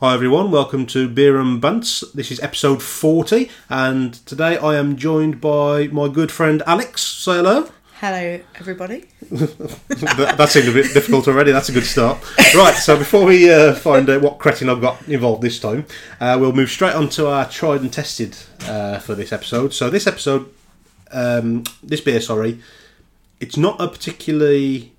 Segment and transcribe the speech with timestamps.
[0.00, 2.12] Hi everyone, welcome to Beer and Bants.
[2.12, 7.00] This is episode 40, and today I am joined by my good friend Alex.
[7.00, 7.70] Say hello.
[8.00, 9.04] Hello, everybody.
[9.30, 12.18] that, that seemed a bit difficult already, that's a good start.
[12.56, 15.86] Right, so before we uh, find out what cretin I've got involved this time,
[16.20, 19.72] uh, we'll move straight on to our tried and tested uh, for this episode.
[19.72, 20.52] So, this episode,
[21.12, 22.58] um, this beer, sorry,
[23.38, 24.92] it's not a particularly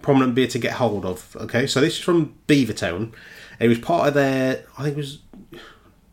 [0.00, 1.36] prominent beer to get hold of.
[1.38, 3.12] Okay, so this is from Beavertown.
[3.60, 5.18] It was part of their, I think it was.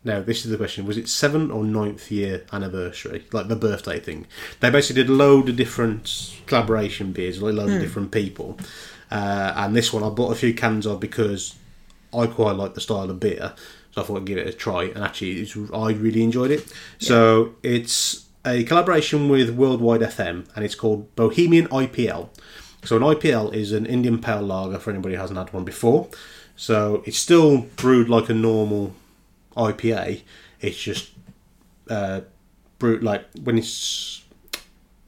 [0.03, 0.85] No, this is the question.
[0.85, 4.27] Was it seventh or ninth year anniversary, like the birthday thing?
[4.59, 8.57] They basically did a load of different collaboration beers, a load of different people.
[9.09, 11.55] Uh, and this one I bought a few cans of because
[12.13, 13.54] I quite like the style of beer,
[13.91, 14.84] so I thought I'd give it a try.
[14.84, 16.71] And actually, it's, I really enjoyed it.
[16.99, 22.29] So it's a collaboration with Worldwide FM, and it's called Bohemian IPL.
[22.84, 26.09] So an IPL is an Indian Pale Lager for anybody who hasn't had one before.
[26.57, 28.93] So it's still brewed like a normal
[29.55, 30.23] IPA.
[30.59, 31.11] It's just
[31.90, 32.21] uh,
[32.79, 34.23] brewed like when it's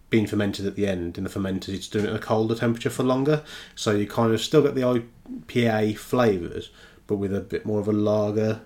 [0.09, 2.89] being fermented at the end in the fermenters, it's doing it at a colder temperature
[2.89, 3.43] for longer.
[3.75, 6.69] So you kind of still get the IPA flavours,
[7.07, 8.61] but with a bit more of a lager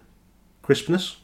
[0.61, 1.17] crispness.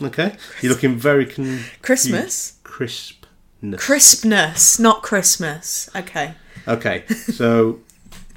[0.00, 2.58] Okay, you're looking very con- Christmas?
[2.62, 3.80] crispness.
[3.80, 5.90] Crispness, not Christmas.
[5.94, 6.34] Okay.
[6.68, 7.80] Okay, so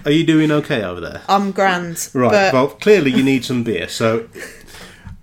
[0.05, 1.21] are you doing okay over there?
[1.27, 2.09] I'm grand.
[2.13, 2.31] Right.
[2.31, 3.87] But well, clearly you need some beer.
[3.87, 4.27] So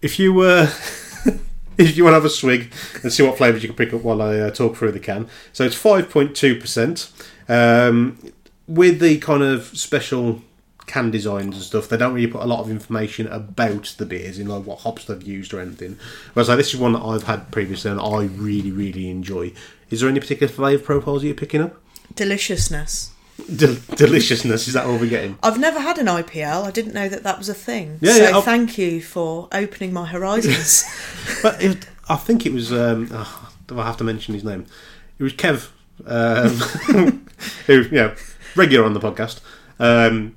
[0.03, 0.71] if you were.
[1.79, 2.73] if you want to have a swig
[3.05, 5.29] and see what flavours you can pick up while I uh, talk through the can,
[5.53, 7.13] so it's five point two percent.
[7.49, 8.19] Um,
[8.67, 10.43] with the kind of special
[10.87, 14.39] can designs and stuff, they don't really put a lot of information about the beers,
[14.39, 15.99] in like what hops they've used or anything.
[16.35, 19.53] Whereas like, this is one that I've had previously and I really, really enjoy.
[19.91, 21.81] Is there any particular flavour profiles you're picking up?
[22.15, 23.13] deliciousness.
[23.57, 25.39] Del- deliciousness, is that all we're getting?
[25.43, 26.65] I've never had an IPL.
[26.65, 27.99] I didn't know that that was a thing.
[28.01, 30.85] Yeah, so yeah, I'll- thank you for opening my horizons.
[31.43, 32.73] But it, I think it was.
[32.73, 34.67] Um, oh, do I have to mention his name?
[35.19, 35.69] It was Kev,
[36.07, 37.27] um,
[37.67, 38.15] who you know,
[38.57, 39.41] regular on the podcast.
[39.79, 40.35] Um,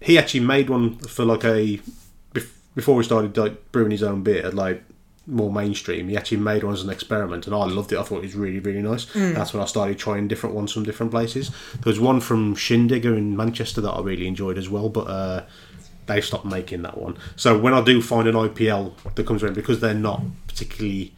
[0.00, 1.80] he actually made one for like a
[2.34, 4.84] bef- before he started like brewing his own beer, like
[5.26, 6.08] more mainstream.
[6.08, 7.98] He actually made one as an experiment, and I loved it.
[7.98, 9.06] I thought it was really, really nice.
[9.14, 11.48] That's when I started trying different ones from different places.
[11.72, 15.06] There was one from Shindigger in Manchester that I really enjoyed as well, but.
[15.06, 15.42] Uh,
[16.06, 17.16] they stopped making that one.
[17.34, 21.14] So when I do find an IPL that comes around, because they're not particularly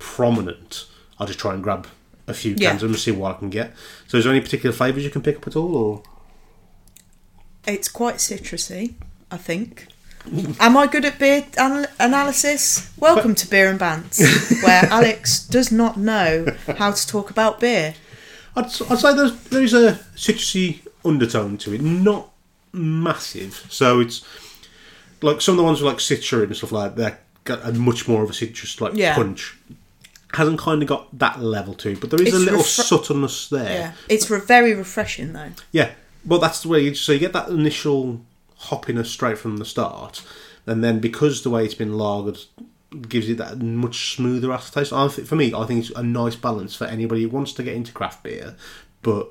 [0.00, 0.86] prominent,
[1.20, 1.86] I just try and grab
[2.26, 2.72] a few cans Yeah.
[2.74, 3.72] of them and see what I can get.
[4.08, 6.02] So is there any particular flavours you can pick up at all, or
[7.68, 8.94] it's quite citrusy,
[9.30, 9.86] I think.
[10.60, 12.90] Am I good at beer anal- analysis?
[12.98, 16.46] Welcome to Beer and Bants, where Alex does not know
[16.78, 17.94] how to talk about beer.
[18.54, 22.30] I'd, I'd say there's there's a citrusy undertone to it, not
[22.72, 23.66] massive.
[23.70, 24.22] So it's
[25.22, 27.22] like some of the ones with like citra and stuff like that.
[27.44, 29.14] Got a much more of a citrus like Yeah.
[29.14, 29.56] punch.
[30.34, 32.84] Hasn't kind of got that level to it, but there is It's a little refre-
[32.84, 33.72] subtleness there.
[33.72, 35.50] Yeah, it's re- very refreshing though.
[35.72, 35.92] Yeah,
[36.26, 36.80] well, that's the way.
[36.82, 38.20] You, so you get that initial
[38.64, 40.22] hoppiness straight from the start,
[40.66, 42.44] and then because the way it's been lagered
[43.08, 44.92] gives it that much smoother aftertaste.
[44.92, 47.62] I think, for me, I think it's a nice balance for anybody who wants to
[47.62, 48.56] get into craft beer,
[49.02, 49.28] but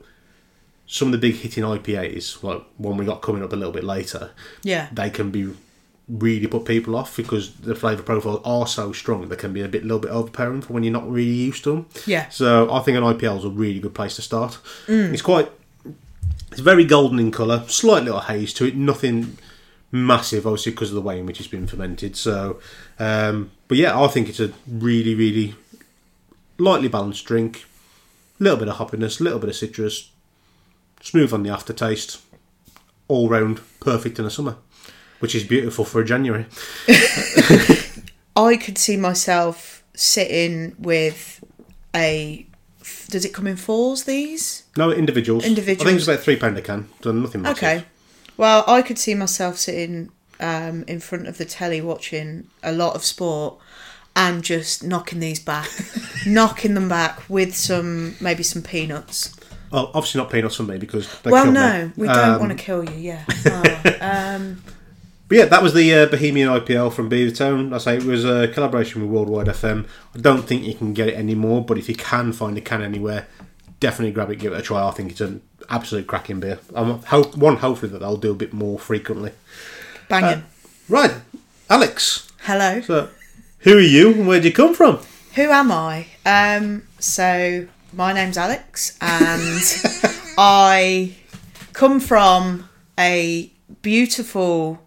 [0.87, 3.83] some of the big hitting IPAs, like one we got coming up a little bit
[3.83, 4.31] later,
[4.63, 5.53] Yeah, they can be
[6.07, 9.67] really put people off because the flavour profiles are so strong they can be a
[9.67, 11.85] bit little bit overpowering for when you're not really used to them.
[12.07, 12.27] yeah.
[12.29, 14.57] So I think an IPL is a really good place to start.
[14.87, 15.13] Mm.
[15.13, 15.51] It's quite,
[16.51, 19.37] it's very golden in colour, slight little haze to it, nothing
[19.91, 22.15] massive, obviously because of the way in which it's been fermented.
[22.15, 22.59] So,
[22.99, 25.55] um, but yeah, I think it's a really, really
[26.57, 27.65] lightly balanced drink.
[28.39, 30.11] A little bit of hoppiness, a little bit of citrus,
[31.01, 32.21] smooth on the aftertaste,
[33.07, 34.55] all round perfect in the summer,
[35.19, 36.45] which is beautiful for January.
[38.35, 41.43] I could see myself sitting with
[41.95, 42.45] a.
[43.09, 44.03] Does it come in fours?
[44.03, 45.43] These No individuals.
[45.43, 45.95] I think Individuals.
[45.95, 47.57] it's about three pound a can, so nothing massive.
[47.63, 47.85] okay.
[48.37, 52.95] Well, I could see myself sitting um, in front of the telly watching a lot
[52.95, 53.57] of sport
[54.15, 55.69] and just knocking these back,
[56.25, 59.35] knocking them back with some maybe some peanuts.
[59.71, 61.61] Well, obviously not peanuts for me because well, killed me.
[61.61, 62.95] no, we don't Um, want to kill you.
[62.95, 63.23] Yeah.
[63.45, 64.63] Oh, um,
[65.29, 67.71] But yeah, that was the uh, Bohemian IPL from Beavertown.
[67.71, 69.87] I say it was a collaboration with Worldwide FM.
[70.15, 72.81] I don't think you can get it anymore, but if you can find a can
[72.81, 73.27] anywhere,
[73.79, 74.87] definitely grab it, give it a try.
[74.87, 76.57] I think it's an absolute cracking beer.
[76.73, 79.31] I'm hope one hopefully that they'll do a bit more frequently.
[80.07, 80.43] banging.
[80.89, 81.13] Right,
[81.69, 82.27] Alex.
[82.39, 82.81] Hello.
[82.81, 83.09] So,
[83.59, 84.97] who are you and where do you come from?
[85.35, 86.07] Who am I?
[86.25, 89.61] Um, so my name's Alex, and
[90.39, 91.13] I
[91.73, 92.67] come from
[92.97, 93.51] a
[93.83, 94.81] beautiful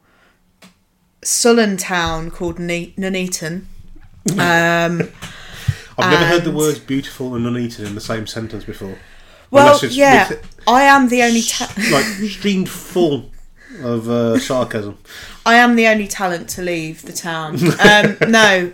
[1.23, 3.67] Sullen town called Ne- Nuneaton.
[4.33, 4.39] Um,
[5.99, 8.97] I've never heard the words beautiful and Nuneaton in the same sentence before.
[9.51, 13.31] well, yeah, with- I am the only ta- like streamed full
[13.83, 14.99] of uh, sarcasm.
[15.45, 17.57] I am the only talent to leave the town.
[17.81, 18.73] Um, no,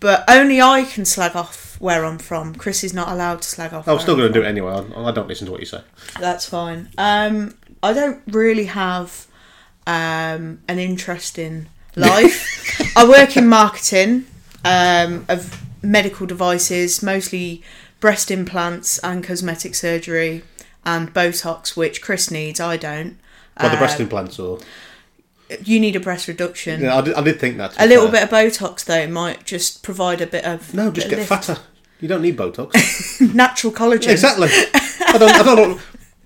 [0.00, 2.54] but only I can slag off where I'm from.
[2.54, 3.88] Chris is not allowed to slag off.
[3.88, 4.72] I'm still going to do it anyway.
[4.72, 5.82] I, I don't listen to what you say.
[6.18, 6.88] That's fine.
[6.98, 9.26] Um, I don't really have
[9.86, 11.66] um, an interesting
[11.96, 12.92] life.
[12.96, 14.26] I work in marketing
[14.64, 17.62] um, of medical devices, mostly
[18.00, 20.42] breast implants and cosmetic surgery
[20.84, 22.60] and Botox, which Chris needs.
[22.60, 23.18] I don't.
[23.60, 24.58] Well, the breast Um, implants or
[25.62, 26.80] You need a breast reduction.
[26.80, 27.74] yeah, I did, I did think that.
[27.76, 28.12] A be little fair.
[28.12, 31.28] bit of Botox though might just provide a bit of No, just get lift.
[31.28, 31.58] fatter.
[32.00, 32.72] You don't need Botox.
[33.34, 34.08] natural collagen.
[34.08, 34.48] exactly.
[34.50, 35.30] I don't.
[35.32, 35.80] I don't.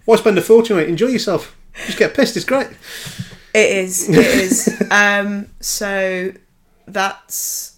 [0.05, 0.89] Why spend a fortune on it?
[0.89, 1.57] Enjoy yourself.
[1.87, 2.37] Just get pissed.
[2.37, 2.69] It's great.
[3.55, 4.09] It is.
[4.09, 4.83] It is.
[4.91, 6.33] um, so
[6.87, 7.77] that's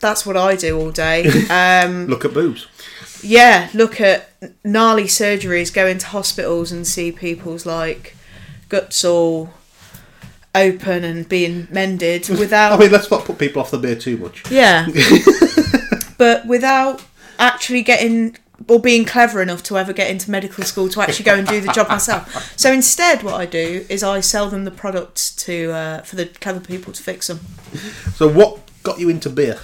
[0.00, 1.26] that's what I do all day.
[1.48, 2.66] Um, Look at boobs.
[3.22, 4.30] yeah, look at
[4.64, 8.16] gnarly surgeries, go into hospitals and see people's like
[8.68, 9.54] guts all
[10.54, 14.16] open and being mended without I mean, let's not put people off the beer too
[14.18, 14.50] much.
[14.50, 14.86] Yeah.
[16.18, 17.02] but without
[17.38, 18.36] actually getting
[18.68, 21.60] or being clever enough to ever get into medical school to actually go and do
[21.60, 22.52] the job myself.
[22.58, 26.26] So instead, what I do is I sell them the products to uh, for the
[26.26, 27.40] clever people to fix them.
[28.14, 29.58] So, what got you into beer?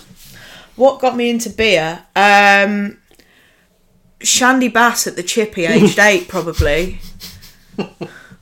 [0.76, 2.04] What got me into beer?
[2.16, 2.98] Um,
[4.20, 7.00] Shandy Bass at the Chippy, aged eight, probably.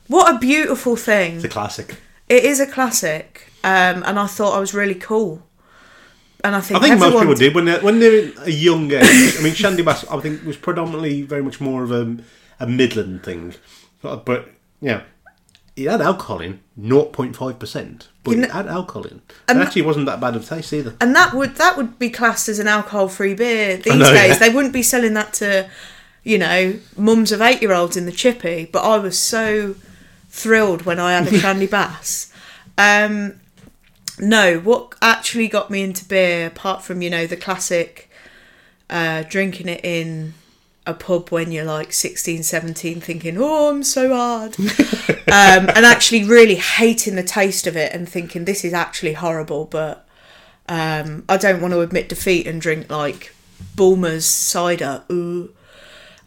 [0.07, 1.35] What a beautiful thing!
[1.35, 1.97] It's a classic.
[2.27, 5.43] It is a classic, um, and I thought I was really cool.
[6.43, 9.37] And I think I think most people did when they're when they're a young age.
[9.37, 12.17] I mean, Shandy Bass, I think, was predominantly very much more of a,
[12.61, 13.55] a Midland thing,
[14.01, 14.49] but, but
[14.79, 15.01] yeah,
[15.75, 19.21] it had alcohol in 0.5 percent, but You it kn- had alcohol in.
[19.49, 20.95] And It actually wasn't that bad of taste either.
[21.01, 24.29] And that would that would be classed as an alcohol-free beer these know, days.
[24.29, 24.35] yeah.
[24.39, 25.69] They wouldn't be selling that to,
[26.23, 28.69] you know, mums of eight-year-olds in the chippy.
[28.71, 29.75] But I was so
[30.29, 32.31] thrilled when I had a shandy bass.
[32.77, 33.41] Um,
[34.19, 38.09] no, what actually got me into beer, apart from you know the classic,
[38.89, 40.33] uh, drinking it in
[40.87, 44.59] a pub when you're like 16, 17, thinking, oh, I'm so hard.
[44.59, 49.65] um, and actually really hating the taste of it and thinking this is actually horrible,
[49.65, 50.07] but
[50.67, 53.33] um, I don't want to admit defeat and drink like
[53.75, 55.03] Bulmer's cider.
[55.11, 55.53] Ooh.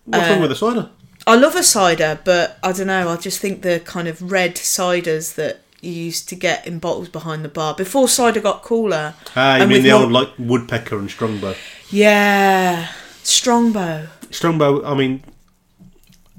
[0.05, 0.91] What's Uh, wrong with a cider?
[1.27, 3.09] I love a cider, but I don't know.
[3.09, 7.09] I just think the kind of red ciders that you used to get in bottles
[7.09, 9.15] behind the bar before cider got cooler.
[9.37, 11.55] Ah, you and mean the old like Woodpecker and Strongbow?
[11.91, 12.89] Yeah,
[13.25, 14.07] Strongbow.
[14.31, 15.25] Strongbow, I mean,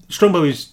[0.07, 0.71] Strongbow is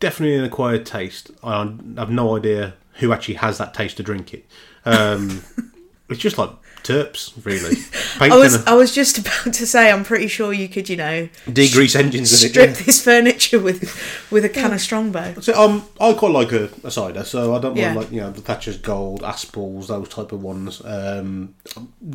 [0.00, 1.30] definitely an acquired taste.
[1.42, 1.60] I
[1.96, 4.44] have no idea who actually has that taste to drink it.
[4.84, 5.44] Um,
[6.10, 6.50] it's just like
[6.84, 7.76] turps, really.
[8.20, 10.96] I was thinner, I was just about to say I'm pretty sure you could you
[10.96, 12.50] know degrease engines in it.
[12.50, 12.84] strip yeah.
[12.84, 13.82] this furniture with
[14.30, 15.40] with a can of Strongbow.
[15.40, 17.86] So um, I quite like a, a cider, so I don't Yeah.
[17.94, 20.80] mind like you know the Thatcher's Gold, Aspall's, those type of ones.
[20.84, 21.54] Um,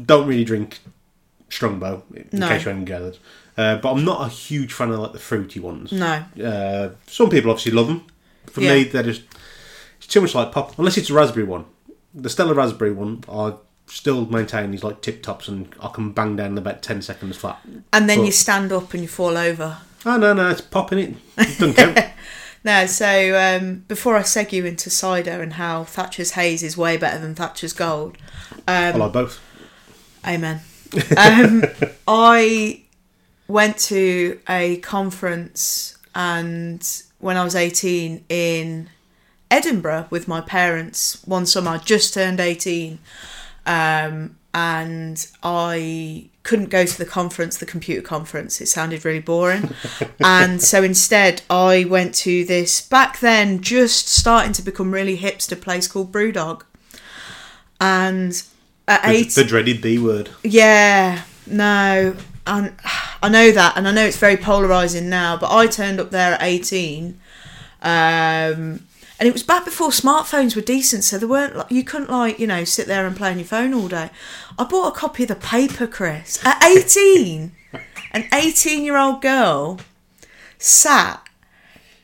[0.06, 0.80] don't really drink
[1.50, 2.48] Strongbow in No.
[2.48, 3.18] case you haven't gathered,
[3.57, 5.92] uh, but I'm not a huge fan of like the fruity ones.
[5.92, 8.04] No, Uh, some people obviously love them.
[8.48, 8.75] For Yeah.
[8.75, 9.24] me, they're just
[9.98, 10.77] it's too much like pop.
[10.80, 11.65] Unless it's a raspberry one,
[12.13, 13.54] the Stella raspberry one, I
[13.89, 17.38] still maintain these like tip tops, and I can bang down in about ten seconds
[17.38, 17.60] flat.
[17.93, 19.77] and then But- you stand up and you fall over.
[20.05, 21.10] Oh no, no, it's popping it.
[21.38, 22.00] It doesn't count.
[22.62, 26.98] No, so um, before I seg you into cider and how Thatcher's Haze is way
[26.98, 28.17] better than Thatcher's Gold,
[28.67, 29.39] I um, like both.
[30.27, 30.60] amen.
[31.17, 31.63] Um,
[32.05, 32.81] I
[33.48, 36.86] went to a conference and
[37.19, 38.89] when I was 18 in
[39.50, 41.72] Edinburgh with my parents one summer.
[41.72, 43.00] I just turned 18
[43.70, 48.60] um, and I couldn't go to the conference, the computer conference.
[48.60, 49.70] It sounded really boring.
[50.20, 55.60] and so instead, I went to this back then just starting to become really hipster
[55.60, 56.64] place called Brewdog.
[57.80, 58.42] And
[58.88, 60.30] at The, eight, the dreaded B word.
[60.44, 62.16] yeah, no,
[62.48, 62.74] and
[63.22, 65.38] I know that, and I know it's very polarizing now.
[65.38, 67.20] But I turned up there at eighteen,
[67.84, 68.86] um,
[69.20, 72.40] and it was back before smartphones were decent, so there weren't like you couldn't like
[72.40, 74.10] you know sit there and play on your phone all day.
[74.58, 77.52] I bought a copy of the paper, Chris, at eighteen.
[78.12, 79.80] an eighteen-year-old girl
[80.58, 81.22] sat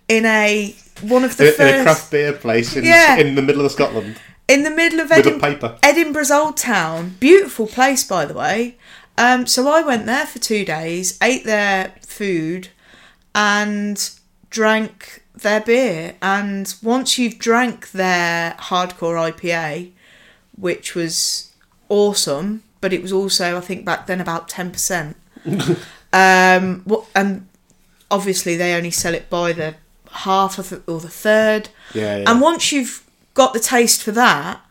[0.08, 3.18] in a one of the In, first in a craft beer place in, Yeah.
[3.18, 4.18] in the middle of Scotland
[4.48, 5.78] in the middle of paper.
[5.82, 8.78] Edinburgh's Old Town, beautiful place by the way.
[9.18, 12.68] Um, so I went there for two days, ate their food,
[13.34, 14.10] and
[14.50, 16.16] drank their beer.
[16.22, 19.92] And once you've drank their hardcore IPA,
[20.58, 21.52] which was
[21.90, 25.18] awesome, but it was also I think back then about ten percent.
[26.14, 27.48] um, what and
[28.10, 29.76] obviously they only sell it by the
[30.12, 31.70] half of the, or the third.
[31.94, 32.32] Yeah, yeah.
[32.32, 34.62] And once you've got the taste for that,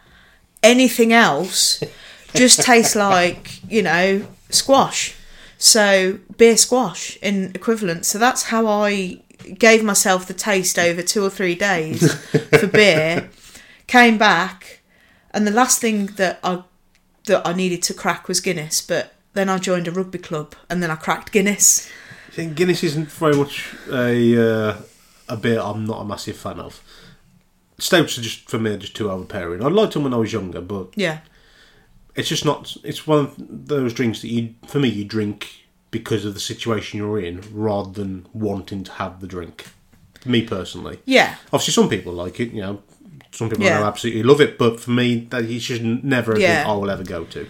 [0.62, 1.82] anything else
[2.34, 5.14] just tastes like you know squash.
[5.58, 8.06] So beer squash in equivalent.
[8.06, 9.20] So that's how I
[9.58, 12.14] gave myself the taste over two or three days
[12.58, 13.30] for beer.
[13.86, 14.80] Came back,
[15.32, 16.62] and the last thing that I
[17.26, 18.80] that I needed to crack was Guinness.
[18.80, 21.90] But then I joined a rugby club, and then I cracked Guinness.
[22.28, 24.76] I think Guinness isn't very much a uh,
[25.28, 26.82] a beer I'm not a massive fan of.
[27.78, 29.62] Stouts are just for me just too overpowering.
[29.62, 31.18] I liked them when I was younger, but Yeah,
[32.14, 32.74] it's just not.
[32.84, 35.63] It's one of those drinks that you, for me, you drink
[35.98, 39.66] because of the situation you're in, rather than wanting to have the drink.
[40.26, 42.50] Me personally, yeah, obviously, some people like it.
[42.50, 42.82] You know,
[43.30, 43.78] some people Yeah.
[43.78, 46.64] know absolutely love it, but for me, that it's just never Yeah.
[46.66, 47.46] I will ever go to.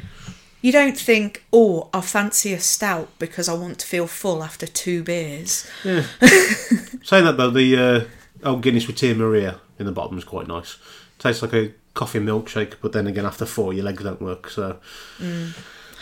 [0.61, 4.67] You don't think, oh, I fancy a stout because I want to feel full after
[4.67, 5.67] two beers.
[5.85, 10.49] Saying that though, the uh, old Guinness with Tia Maria in the bottom is quite
[10.49, 10.77] nice.
[11.19, 14.49] Tastes like a coffee milkshake, but then again, after four, your legs don't work.
[14.51, 14.79] So,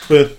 [0.08, 0.38] but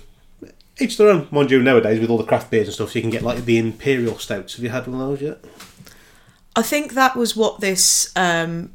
[0.80, 1.28] each their own.
[1.30, 3.58] Mind you, nowadays with all the craft beers and stuff, you can get like the
[3.58, 4.54] imperial stouts.
[4.56, 5.38] Have you had one of those yet?
[6.56, 8.72] I think that was what this um,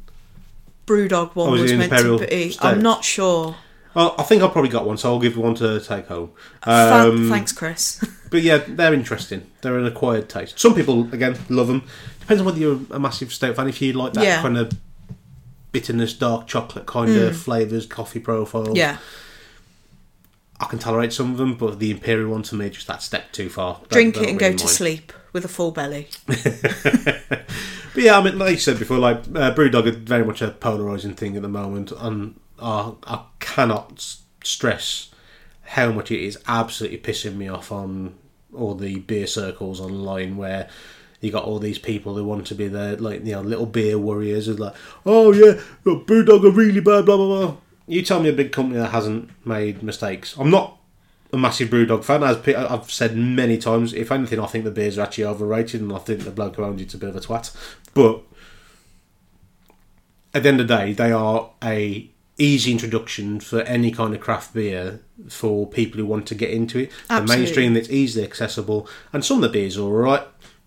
[0.86, 2.50] Brewdog one Oh, was was meant Imperial to be.
[2.50, 2.74] Stout?
[2.74, 3.56] I'm not sure.
[3.94, 6.30] Well, I think I've probably got one, so I'll give one to take home.
[6.64, 8.02] Tha- Um, thanks, Chris.
[8.30, 9.50] But yeah, they're interesting.
[9.60, 10.60] They're an acquired taste.
[10.60, 11.82] Some people, again, love them.
[12.20, 13.66] Depends on whether you're a massive stout fan.
[13.68, 14.40] If you like that Yeah.
[14.40, 14.70] kind of
[15.72, 18.76] bitterness, dark chocolate kind of flavours, coffee profile.
[18.76, 18.98] yeah,
[20.60, 23.32] I can tolerate some of them, but the imperial one to me just that step
[23.32, 23.74] too far.
[23.88, 26.08] Don't- drink it and really go to sleep with a full belly.
[27.92, 30.52] But yeah, I mean, like you said before, like uh, BrewDog are very much a
[30.52, 35.10] polarizing thing at the moment, and uh, I cannot s- stress
[35.62, 38.14] how much it is absolutely pissing me off on
[38.54, 40.68] all the beer circles online where.
[41.22, 43.98] You got all these people who want to be the like you know little beer
[43.98, 44.74] warriors who's like,
[45.04, 47.56] oh yeah, BrewDog are really bad, blah blah blah.
[47.90, 50.36] You tell me a big company that hasn't made mistakes.
[50.38, 50.78] I'm not
[51.32, 52.22] a massive BrewDog fan.
[52.22, 55.92] As I've said many times, if anything, I think the beers are actually overrated, and
[55.92, 57.52] I think the bloke who owns it's a bit of a twat.
[57.92, 58.22] But
[60.32, 64.20] at the end of the day, they are a easy introduction for any kind of
[64.20, 66.92] craft beer for people who want to get into it.
[67.08, 70.22] The mainstream that's easily accessible, and some of the beers are all right,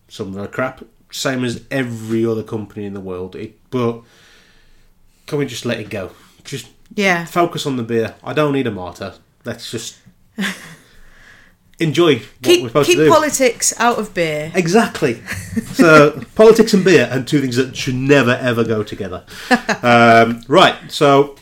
[0.09, 0.83] some of them are crap.
[1.09, 3.37] Same as every other company in the world.
[3.37, 4.01] It, but
[5.25, 6.11] can we just let it go?
[6.43, 8.15] Just Yeah, focus on the beer.
[8.23, 9.13] I don't need a martyr.
[9.45, 9.97] Let's just
[11.79, 13.09] enjoy what we're keep supposed keep to do.
[13.11, 14.51] politics out of beer.
[14.55, 15.21] Exactly.
[15.73, 19.25] So politics and beer and two things that should never ever go together.
[19.81, 20.75] Um, right.
[20.89, 21.35] So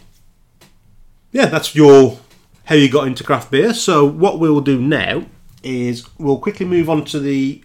[1.32, 2.18] yeah, that's your
[2.66, 3.74] how you got into craft beer.
[3.74, 5.26] So what we will do now
[5.64, 7.62] is we'll quickly move on to the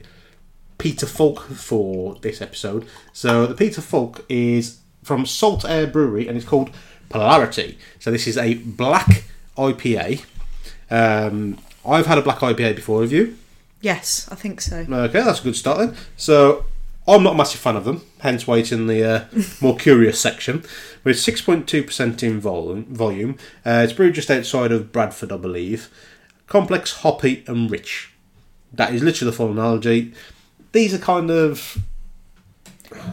[0.79, 2.87] Peter Falk for this episode.
[3.13, 6.71] So the Peter Falk is from Saltaire Brewery and it's called
[7.09, 7.79] Polarity.
[7.99, 9.25] So this is a black
[9.57, 10.25] IPA.
[10.91, 13.03] Um, I've had a black IPA before.
[13.03, 13.37] Have you?
[13.81, 14.79] Yes, I think so.
[14.79, 15.95] Okay, that's a good start then.
[16.17, 16.65] So,
[17.07, 19.25] I'm not a massive fan of them, hence why it's in the uh,
[19.61, 20.65] more curious section.
[21.05, 22.85] But it's 6.2% in volume.
[22.87, 23.39] volume.
[23.65, 25.89] Uh, it's brewed just outside of Bradford, I believe.
[26.49, 28.13] Complex, hoppy, and rich.
[28.73, 30.13] That is literally the full analogy.
[30.73, 31.79] These are kind of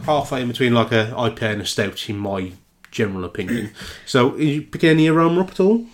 [0.04, 2.52] halfway in between like a IPA and a stout, in my
[2.94, 3.72] general opinion.
[4.06, 5.84] So, are you picking any aroma up at all?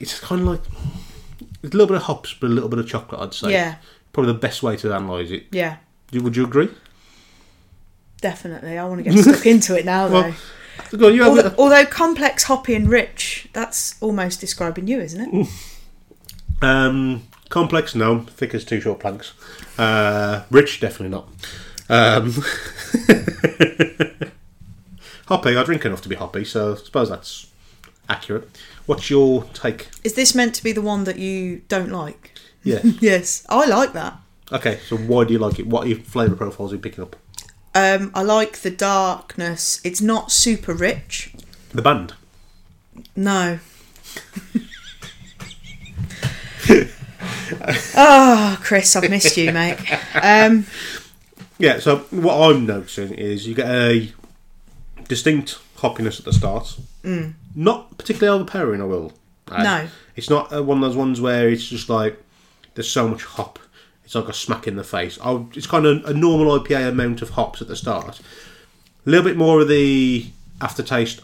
[0.00, 0.60] It's kind of like
[1.62, 3.76] a little bit of hops, but a little bit of chocolate, I'd say Yeah,
[4.12, 5.46] probably the best way to analyse it.
[5.52, 5.76] yeah,
[6.12, 6.70] Would you agree?
[8.20, 8.78] definitely.
[8.78, 10.34] I want to get stuck into it now, Well,
[10.90, 11.08] though.
[11.08, 11.54] On, Although, it.
[11.58, 15.48] although complex, hoppy, and rich, that's almost describing you, isn't it?
[16.62, 18.20] Um, complex, no.
[18.20, 19.32] Thick as two short planks.
[19.78, 21.28] Uh, rich, definitely not.
[21.88, 22.32] Um,
[25.26, 27.46] hoppy, I drink enough to be hoppy, so I suppose that's
[28.08, 28.48] accurate.
[28.86, 29.88] What's your take?
[30.04, 32.32] Is this meant to be the one that you don't like?
[32.62, 32.80] Yeah.
[33.00, 34.16] Yes, I like that.
[34.52, 35.66] okay, so why do you like it?
[35.66, 37.16] What are your flavour profiles are you picking up?
[37.74, 39.80] Um, I like the darkness.
[39.84, 41.34] It's not super rich.
[41.72, 42.14] The band.
[43.16, 43.58] No.
[47.96, 49.78] oh, Chris, I've missed you, mate.
[50.14, 50.66] Um,
[51.58, 54.12] Yeah, so what I'm noticing is you get a
[55.08, 56.76] distinct hoppiness at the start.
[57.02, 57.34] Mm.
[57.54, 59.12] Not particularly overpowering, I will.
[59.50, 59.62] add.
[59.64, 59.88] No.
[60.16, 62.22] It's not uh, one of those ones where it's just like
[62.74, 63.58] there's so much hop.
[64.04, 65.18] It's like a smack in the face.
[65.24, 68.20] Oh, it's kind of a normal IPA amount of hops at the start.
[69.06, 70.26] A little bit more of the
[70.60, 71.20] aftertaste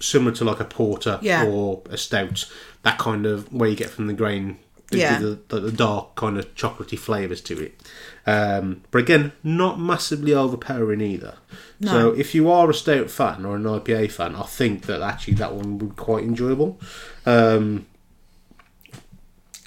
[0.00, 1.46] similar to like a porter Yeah.
[1.46, 2.44] or a stout.
[2.82, 4.58] That kind of where you get from the grain,
[4.94, 5.18] the, Yeah.
[5.18, 7.80] the, the, the dark kind of chocolatey flavours to it.
[8.26, 11.34] Um, but again, not massively overpowering either.
[11.80, 11.90] No.
[11.92, 15.34] So if you are a stout fan or an IPA fan, I think that actually
[15.34, 16.80] that one would be quite enjoyable.
[17.26, 17.86] Um,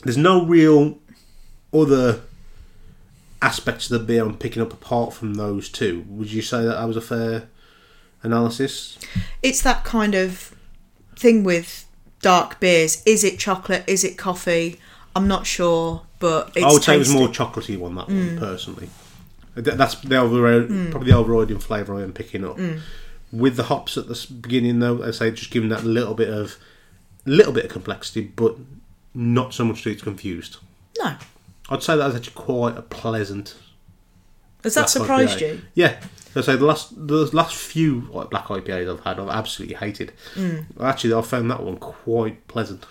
[0.03, 0.97] there's no real
[1.73, 2.21] other
[3.41, 6.05] aspects of the beer I'm picking up apart from those two.
[6.09, 7.49] Would you say that that was a fair
[8.23, 8.97] analysis?
[9.43, 10.55] It's that kind of
[11.15, 11.85] thing with
[12.21, 13.03] dark beers.
[13.05, 13.83] Is it chocolate?
[13.87, 14.79] Is it coffee?
[15.17, 18.27] I'm not sure, but it's I would say it was more chocolatey one that Mm.
[18.29, 18.89] one personally.
[19.55, 22.57] That's the overro- probably the overriding flavour I'm picking up.
[22.57, 22.79] Mm.
[23.31, 26.57] With the hops at the beginning, though, I say just giving that little bit of
[27.25, 28.55] little bit of complexity, but
[29.13, 30.57] not so much that it's confused.
[30.99, 31.15] No.
[31.69, 33.55] I'd say that was actually quite a pleasant.
[34.63, 35.41] Has that surprised IPA.
[35.55, 35.61] you?
[35.75, 35.95] Yeah.
[36.35, 40.13] I say the last the last few like black IPAs I've had, I've absolutely hated.
[40.35, 40.65] Mm.
[40.79, 42.85] Actually, I found that one quite pleasant.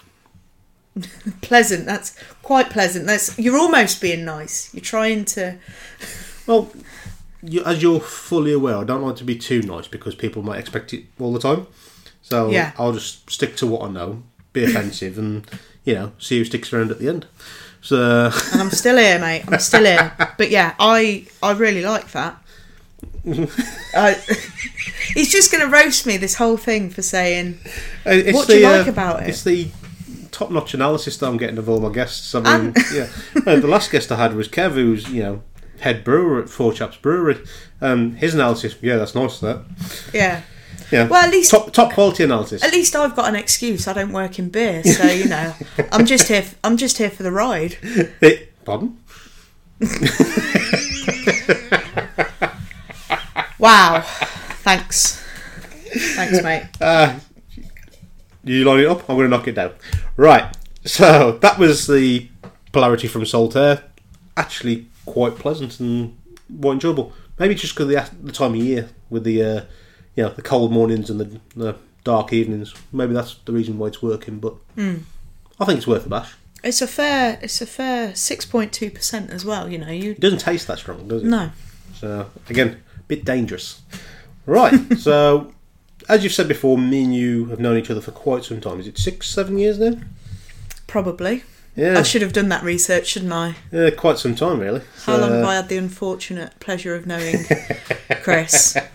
[1.42, 1.86] Pleasant.
[1.86, 3.06] That's quite pleasant.
[3.06, 4.72] That's you're almost being nice.
[4.72, 5.58] You're trying to.
[6.46, 6.72] Well,
[7.42, 10.58] you, as you're fully aware, I don't like to be too nice because people might
[10.58, 11.66] expect it all the time.
[12.22, 12.72] So Yeah.
[12.78, 14.22] I'll just stick to what I know,
[14.52, 15.46] be offensive, and
[15.84, 17.26] you know, see who sticks around at the end.
[17.82, 19.44] So And I'm still here, mate.
[19.46, 20.12] I'm still here.
[20.38, 22.42] But yeah, I I really like that.
[23.94, 24.14] I,
[25.14, 27.58] he's just going to roast me this whole thing for saying
[28.06, 29.30] uh, it's What do you like uh, about it?
[29.30, 29.68] It's the
[30.36, 32.34] top-notch analysis that I'm getting of all my guests.
[32.34, 33.08] I mean, yeah,
[33.46, 35.42] Uh, the last guest I had was Kev, who's you know
[35.80, 37.38] head brewer at Four Chaps Brewery.
[37.80, 39.40] Um, his analysis, yeah, that's nice.
[39.40, 39.64] That,
[40.12, 40.42] yeah.
[40.90, 42.62] yeah, Well, at least top top quality analysis.
[42.62, 43.88] at least I've got an excuse.
[43.88, 45.54] I don't work in beer, so you know
[45.92, 46.44] I'm just here.
[46.62, 47.76] I'm just here for the ride.
[48.64, 48.98] Pardon?
[53.58, 54.02] Wow.
[54.62, 55.22] Thanks.
[56.14, 56.64] Thanks, mate.
[56.80, 57.18] Uh,
[58.46, 59.00] you line it up.
[59.08, 59.72] I'm going to knock it down.
[60.16, 60.56] Right.
[60.84, 62.28] So that was the
[62.72, 63.82] polarity from Saltaire.
[64.36, 66.16] Actually, quite pleasant and
[66.60, 67.12] quite enjoyable.
[67.38, 69.60] Maybe just because the, the time of year with the uh,
[70.14, 72.74] you know the cold mornings and the, the dark evenings.
[72.92, 74.38] Maybe that's the reason why it's working.
[74.38, 76.34] But I think it's worth a bash.
[76.64, 77.38] It's a fair.
[77.42, 79.68] It's a fair six point two percent as well.
[79.68, 81.26] You know, you It doesn't taste that strong, does it?
[81.26, 81.50] no.
[81.94, 83.82] So again, a bit dangerous.
[84.46, 84.96] Right.
[84.98, 85.52] so
[86.08, 88.80] as you've said before, me and you have known each other for quite some time.
[88.80, 89.98] Is it six, seven years now?
[90.86, 91.42] Probably.
[91.74, 91.98] Yeah.
[91.98, 93.56] I should have done that research, shouldn't I?
[93.70, 94.80] Yeah, quite some time, really.
[95.04, 97.44] How long have I had the unfortunate pleasure of knowing
[98.22, 98.76] Chris?
[98.76, 98.88] Uh,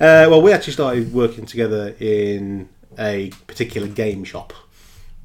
[0.00, 4.52] well, we actually started working together in a particular game shop,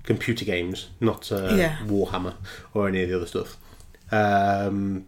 [0.03, 1.77] computer games, not uh, Yeah.
[1.85, 2.35] Warhammer
[2.73, 3.55] or any of the other stuff.
[4.12, 5.05] Um,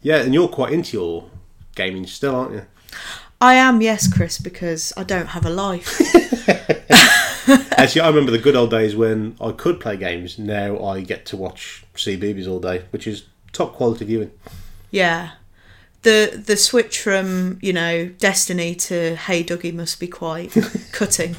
[0.00, 1.28] yeah, and you're quite into your
[1.74, 2.62] gaming still, aren't you?
[3.40, 6.00] I am, yes, Chris, because I don't have a life.
[7.78, 10.38] Actually, I remember the good old days when I could play games.
[10.38, 14.32] Now I get to watch CBeebies all day, which is top quality viewing.
[14.90, 15.30] Yeah.
[16.02, 20.52] The the switch from, you know, Destiny to Hey Duggee must be quite
[20.92, 21.34] cutting.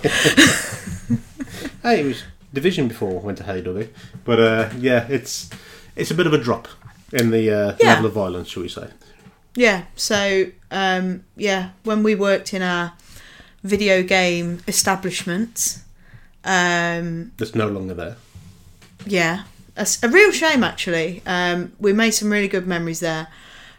[1.81, 3.89] Hey, it was Division before I went to Hey Duggee,
[4.25, 5.49] but uh, yeah, it's
[5.95, 6.67] it's a bit of a drop
[7.13, 7.93] in the uh, Yeah.
[7.93, 8.87] level of violence, shall we say?
[9.55, 12.93] Yeah, so um, yeah, when we worked in our
[13.63, 15.79] video game establishment,
[16.43, 18.17] um, That's no longer there.
[19.05, 19.43] yeah,
[19.75, 21.21] a real shame actually.
[21.25, 23.27] Um, we made some really good memories there.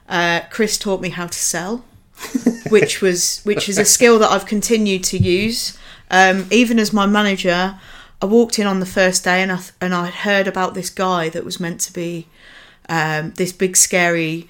[0.09, 1.85] Uh, Chris taught me how to sell,
[2.71, 5.79] which was which is a skill that I've continued to use.
[6.11, 7.79] Um, even as my manager,
[8.21, 10.91] I walked in on the first day and I th- and I'd heard about this
[10.91, 12.27] guy that was meant to be
[12.89, 14.49] um, this big scary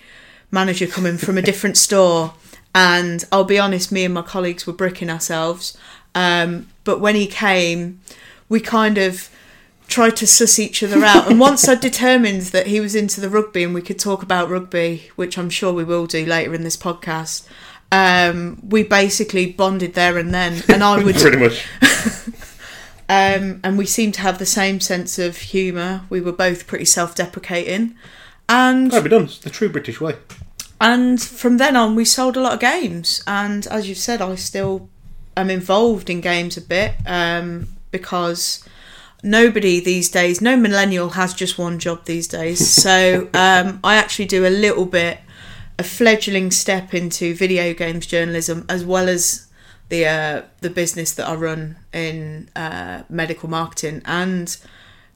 [0.50, 2.34] manager coming from a different store.
[2.74, 5.76] And I'll be honest, me and my colleagues were bricking ourselves.
[6.14, 8.00] Um, but when he came,
[8.48, 9.28] we kind of
[9.88, 11.28] tried to suss each other out.
[11.28, 14.48] And once I determined that he was into the rugby and we could talk about
[14.48, 17.46] rugby, which I'm sure we will do later in this podcast,
[17.92, 20.62] um, we basically bonded there and then.
[20.68, 21.66] And I would Pretty much.
[23.08, 26.02] um, and we seemed to have the same sense of humour.
[26.08, 27.96] We were both pretty self-deprecating,
[28.48, 29.24] and That'd be done.
[29.24, 30.14] It's the true British way.
[30.80, 33.22] And from then on, we sold a lot of games.
[33.26, 34.88] And as you've said, I still
[35.36, 38.66] am involved in games a bit um, because
[39.22, 42.60] nobody these days, no millennial has just one job these days.
[42.80, 45.20] So um, I actually do a little bit,
[45.78, 49.48] a fledgling step into video games journalism as well as
[49.90, 54.56] the uh, the business that I run in uh, medical marketing, and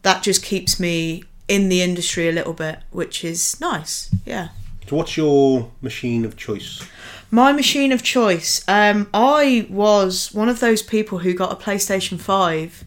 [0.02, 4.14] that just keeps me in the industry a little bit, which is nice.
[4.26, 4.48] Yeah.
[4.88, 6.86] So, what's your machine of choice?
[7.30, 8.64] My machine of choice.
[8.68, 12.84] Um, I was one of those people who got a PlayStation 5.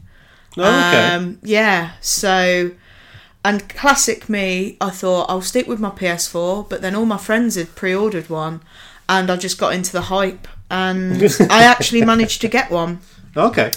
[0.58, 1.08] Oh, okay.
[1.14, 2.72] Um, yeah, so.
[3.44, 7.56] And classic me, I thought I'll stick with my PS4, but then all my friends
[7.56, 8.62] had pre ordered one,
[9.08, 13.00] and I just got into the hype, and I actually managed to get one.
[13.36, 13.72] okay.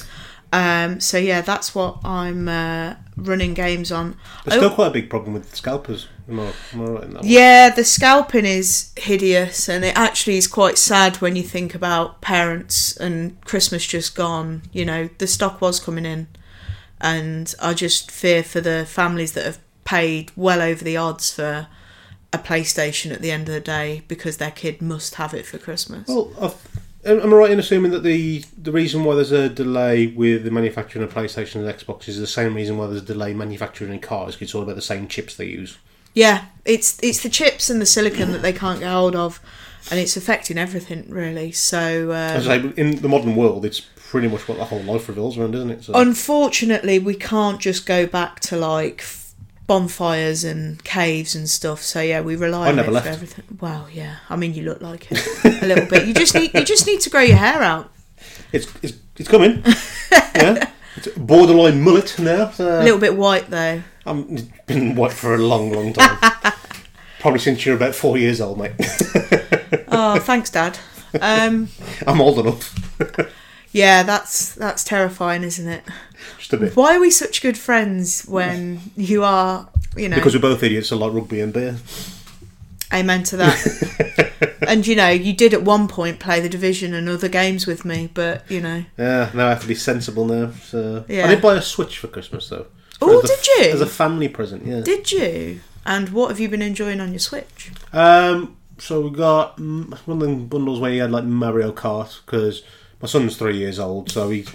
[0.52, 4.16] Um, so yeah, that's what I'm uh, running games on.
[4.44, 6.08] There's I- still quite a big problem with scalpers.
[6.28, 7.22] Am I, am I right in that?
[7.22, 7.28] one?
[7.28, 12.20] Yeah, the scalping is hideous, and it actually is quite sad when you think about
[12.20, 14.62] parents and Christmas just gone.
[14.72, 16.28] You know, the stock was coming in,
[17.00, 21.66] and I just fear for the families that have paid well over the odds for
[22.32, 25.58] a PlayStation at the end of the day because their kid must have it for
[25.58, 26.06] Christmas.
[26.06, 30.08] Well, I've, am I right in assuming that the the reason why there's a delay
[30.08, 33.32] with the manufacturing of PlayStation and Xbox is the same reason why there's a delay
[33.34, 34.34] manufacturing in cars?
[34.36, 35.78] 'cause It's all about the same chips they use.
[36.14, 39.40] Yeah, it's it's the chips and the silicon that they can't get hold of,
[39.90, 41.52] and it's affecting everything really.
[41.52, 42.12] So.
[42.12, 45.54] Um, say, in the modern world, it's pretty much what the whole life revolves around,
[45.54, 45.84] isn't it?
[45.84, 49.02] So, Unfortunately, we can't just go back to like
[49.70, 51.80] bonfires and caves and stuff.
[51.82, 53.06] So yeah, we rely I on it left.
[53.06, 53.44] for everything.
[53.60, 54.16] Well, yeah.
[54.28, 56.08] I mean, you look like it a little bit.
[56.08, 57.90] You just need you just need to grow your hair out
[58.52, 59.62] it's, it's it's coming.
[60.12, 62.50] yeah, it's borderline mullet now.
[62.50, 63.82] So a little bit white though.
[64.06, 66.18] I'm been white for a long, long time.
[67.20, 68.72] Probably since you're about four years old, mate.
[69.88, 70.78] Oh, thanks, Dad.
[71.20, 71.68] Um,
[72.06, 72.72] I'm old enough.
[73.72, 75.84] Yeah, that's that's terrifying, isn't it?
[76.38, 76.76] Just a bit.
[76.76, 80.16] Why are we such good friends when you are, you know?
[80.16, 81.76] Because we're both idiots that like rugby and beer.
[82.92, 84.58] Amen to that.
[84.66, 87.84] and you know, you did at one point play the division and other games with
[87.84, 90.50] me, but you know, Yeah, now I have to be sensible now.
[90.64, 91.26] So Yeah.
[91.26, 92.66] I did buy a Switch for Christmas though.
[93.00, 93.72] Oh, As a- did you?
[93.72, 94.80] As a family present, yeah.
[94.80, 95.60] did you?
[95.86, 97.70] And what have you been enjoying on your Switch?
[97.92, 102.20] Um, so we got mm, one of them bundles where you had like Mario Kart
[102.26, 102.62] because
[103.00, 104.46] my son's three years old, so he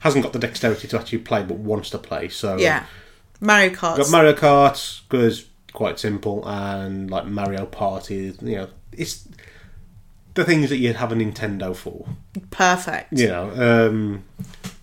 [0.00, 2.28] hasn't got the dexterity to actually play, but wants to play.
[2.28, 2.86] So Yeah,
[3.40, 3.96] Mario Kart.
[3.96, 8.34] got Mario Kart because quite simple, and like Mario Party.
[8.40, 9.28] You know, it's
[10.34, 12.06] the things that you'd have a Nintendo for.
[12.50, 13.12] Perfect.
[13.12, 14.24] You know, um,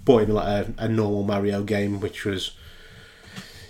[0.06, 2.52] bought him like a, a normal Mario game, which was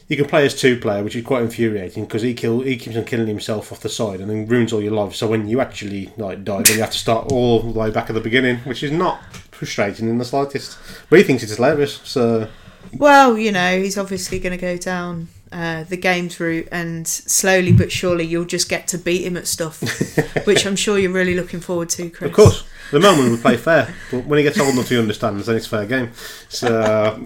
[0.09, 2.97] you can play as two player, which is quite infuriating because he kill he keeps
[2.97, 5.13] on killing himself off the side and then ruins all your life.
[5.15, 8.09] So when you actually like die, then you have to start all the way back
[8.09, 10.77] at the beginning, which is not frustrating in the slightest.
[11.09, 12.01] But he thinks it's hilarious.
[12.03, 12.49] So
[12.97, 17.71] Well, you know, he's obviously going to go down uh, the games route, and slowly
[17.71, 19.81] but surely you'll just get to beat him at stuff,
[20.45, 22.29] which I'm sure you're really looking forward to, Chris.
[22.29, 24.99] of course, at the moment we play fair, but when he gets old enough to
[24.99, 26.12] understand, then it's fair game.
[26.49, 27.23] So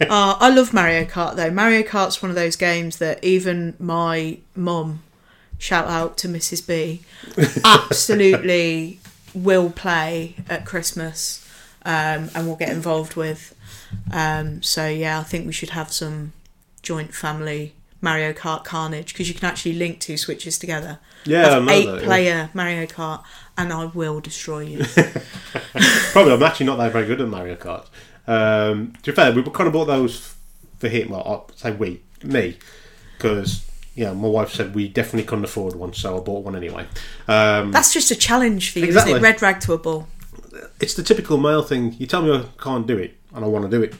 [0.00, 1.50] Uh, I love Mario Kart though.
[1.50, 5.02] Mario Kart's one of those games that even my mum,
[5.58, 6.66] shout out to Mrs.
[6.66, 7.02] B,
[7.64, 9.00] absolutely
[9.34, 11.46] will play at Christmas
[11.84, 13.54] um, and will get involved with.
[14.12, 16.32] Um, so yeah, I think we should have some
[16.84, 20.98] joint family Mario Kart carnage because you can actually link two switches together.
[21.24, 22.04] yeah, I eight that, yeah.
[22.04, 23.24] player Mario Kart,
[23.56, 24.84] and I will destroy you.
[26.12, 27.86] Probably, I'm actually not that very good at Mario Kart.
[28.26, 30.34] Um, to be fair, we kind of bought those
[30.78, 31.08] for him.
[31.10, 32.58] Well, I'll say we, me,
[33.16, 36.86] because yeah, my wife said we definitely couldn't afford one, so I bought one anyway.
[37.26, 39.12] Um, That's just a challenge for you, Exactly.
[39.12, 39.26] isn't it?
[39.26, 40.08] Red rag to a bull.
[40.80, 41.94] it's the typical male thing.
[41.98, 43.94] You tell me I can't do it, and I want to do it.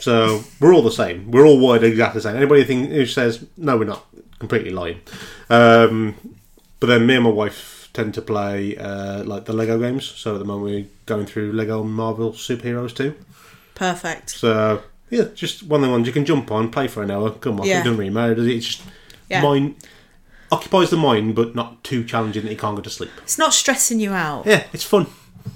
[0.00, 1.30] So we're all the same.
[1.30, 2.36] We're all wired exactly the same.
[2.36, 4.04] Anybody think, who says no, we're not
[4.38, 5.00] completely lying.
[5.50, 6.14] Um,
[6.80, 10.06] but then me and my wife tend to play uh, like the Lego games.
[10.06, 13.14] So at the moment we're going through Lego Marvel Superheroes too.
[13.74, 14.30] Perfect.
[14.30, 17.30] So yeah, just one of the ones you can jump on, play for an hour,
[17.30, 17.66] come off.
[17.66, 17.80] Yeah.
[17.80, 18.56] It doesn't really matter, does it?
[18.56, 18.82] It's just
[19.28, 19.42] Yeah.
[19.42, 19.76] mind
[20.50, 23.10] occupies the mind, but not too challenging that you can't go to sleep.
[23.22, 24.46] It's not stressing you out.
[24.46, 25.06] Yeah, it's fun.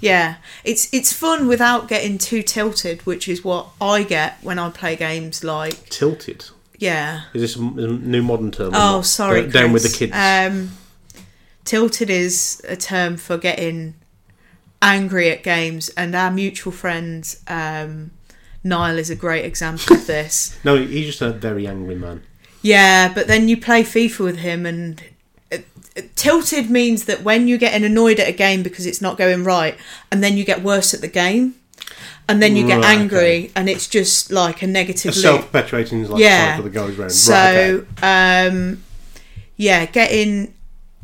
[0.01, 4.69] Yeah, it's it's fun without getting too tilted, which is what I get when I
[4.69, 6.45] play games like Tilted.
[6.77, 7.23] yeah.
[7.33, 8.71] Is this a m- new modern term?
[8.75, 10.13] Oh, sorry, Down- Down with the kids.
[10.15, 10.71] Um,
[11.65, 13.95] tilted is a term for getting
[14.81, 18.11] angry at games, and our mutual friend um,
[18.63, 20.57] Niall is a great example of this.
[20.63, 22.23] no, he's just a very angry man.
[22.61, 25.01] Yeah, but then you play FIFA with him, and
[26.15, 29.77] tilted means that when you're getting annoyed at a game because it's not going right,
[30.11, 31.55] and then you get worse at the game,
[32.29, 33.51] and then you get Right, angry, okay.
[33.55, 35.21] and it's just like a A negative loop.
[35.23, 36.51] self-perpetuating like Yeah.
[36.55, 37.11] cycle that goes round.
[37.11, 38.47] So, right, okay.
[38.47, 38.83] um,
[39.57, 40.53] yeah, getting.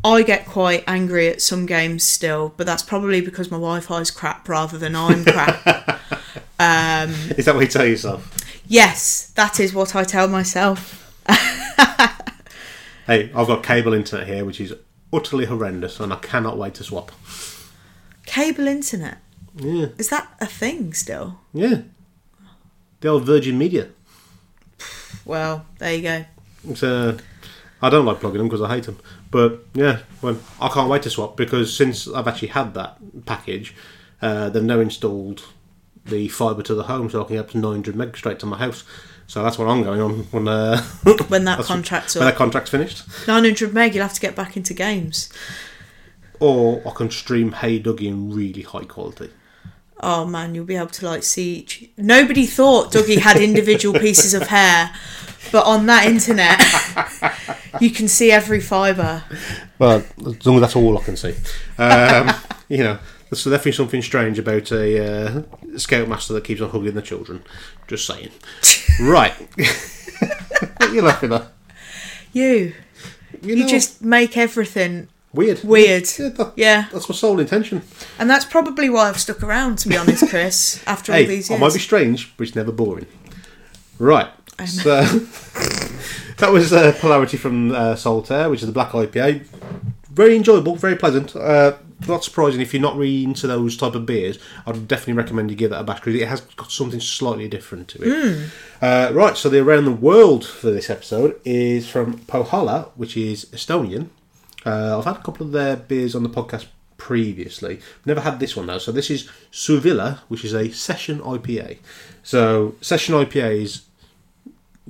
[0.01, 4.11] I get quite angry at some games still, but that's probably because my Wi-Fi is
[4.11, 5.67] crap rather than I'm crap.
[6.57, 8.33] um, Is that what you tell yourself?
[8.65, 11.05] yes, that is what I tell myself.
[13.09, 14.71] Hey, I've got cable internet here, which is
[15.11, 17.11] utterly horrendous, and I cannot wait to swap.
[18.27, 19.17] Cable internet.
[19.55, 21.39] Yeah, Is that a thing still?
[21.51, 21.81] yeah.
[23.01, 23.87] The old Virgin Media.
[25.25, 26.25] Well, there you go.
[26.67, 27.17] It's, uh,
[27.81, 28.99] I don't like plugging them because I hate them.
[29.31, 33.73] But yeah, well, I can't wait to swap because since I've actually had that package,
[34.21, 35.45] uh, they've now installed
[36.05, 38.45] the fibre to the home, so I can get up to 900 meg straight to
[38.45, 38.83] my house.
[39.29, 40.81] So that's what I'm going on when uh,
[41.27, 42.33] When that contract's when up.
[42.33, 43.03] that contract's finished.
[43.27, 45.29] 900 meg, you'll have to get back into games.
[46.39, 49.29] Or I can stream Hey Duggee in really high quality.
[49.99, 51.87] Oh man, you'll be able to like see each.
[51.95, 54.95] Nobody thought Duggee had individual pieces of hair,
[55.51, 56.59] but on that internet,
[57.81, 59.23] you can see every fibre.
[59.77, 61.35] Well, as long as that's all I can see.
[61.77, 62.31] Um,
[62.67, 65.05] you know, there's definitely something strange about a
[65.37, 65.43] uh,
[65.77, 67.43] scoutmaster that keeps on hugging the children.
[67.87, 68.31] Just saying.
[69.01, 69.33] right.
[69.33, 71.47] what are you laughing at?
[72.33, 72.73] You,
[73.41, 75.63] You, you just make everything weird.
[75.63, 76.07] weird.
[76.19, 77.81] Yeah, that- Yeah, that's my sole intention.
[78.17, 79.77] and that's probably why I've stuck around.
[79.79, 81.61] To be honest, Chris, after all Hey, these I years.
[81.61, 83.05] might be strange, but it's never boring.
[83.99, 84.29] Right.
[84.65, 85.01] So
[86.37, 89.45] that was uh, polarity from uh, Saltaire, which is the black IPA.
[90.11, 91.35] Very enjoyable, very pleasant.
[91.35, 91.73] Uh,
[92.07, 94.39] not surprising if you're not really into those type of beers.
[94.65, 97.87] I'd definitely recommend you give that a bash because it has got something slightly different
[97.89, 98.49] to it.
[98.81, 103.45] Uh, right, so the around the world for this episode is from Põhjala, which is
[103.45, 104.07] Estonian.
[104.65, 107.79] Uh, I've had a couple of their beers on the podcast previously.
[108.05, 108.77] Never had this one though.
[108.77, 111.79] So this is Suvilla, which is a session IPA.
[112.23, 113.83] So session IPAs.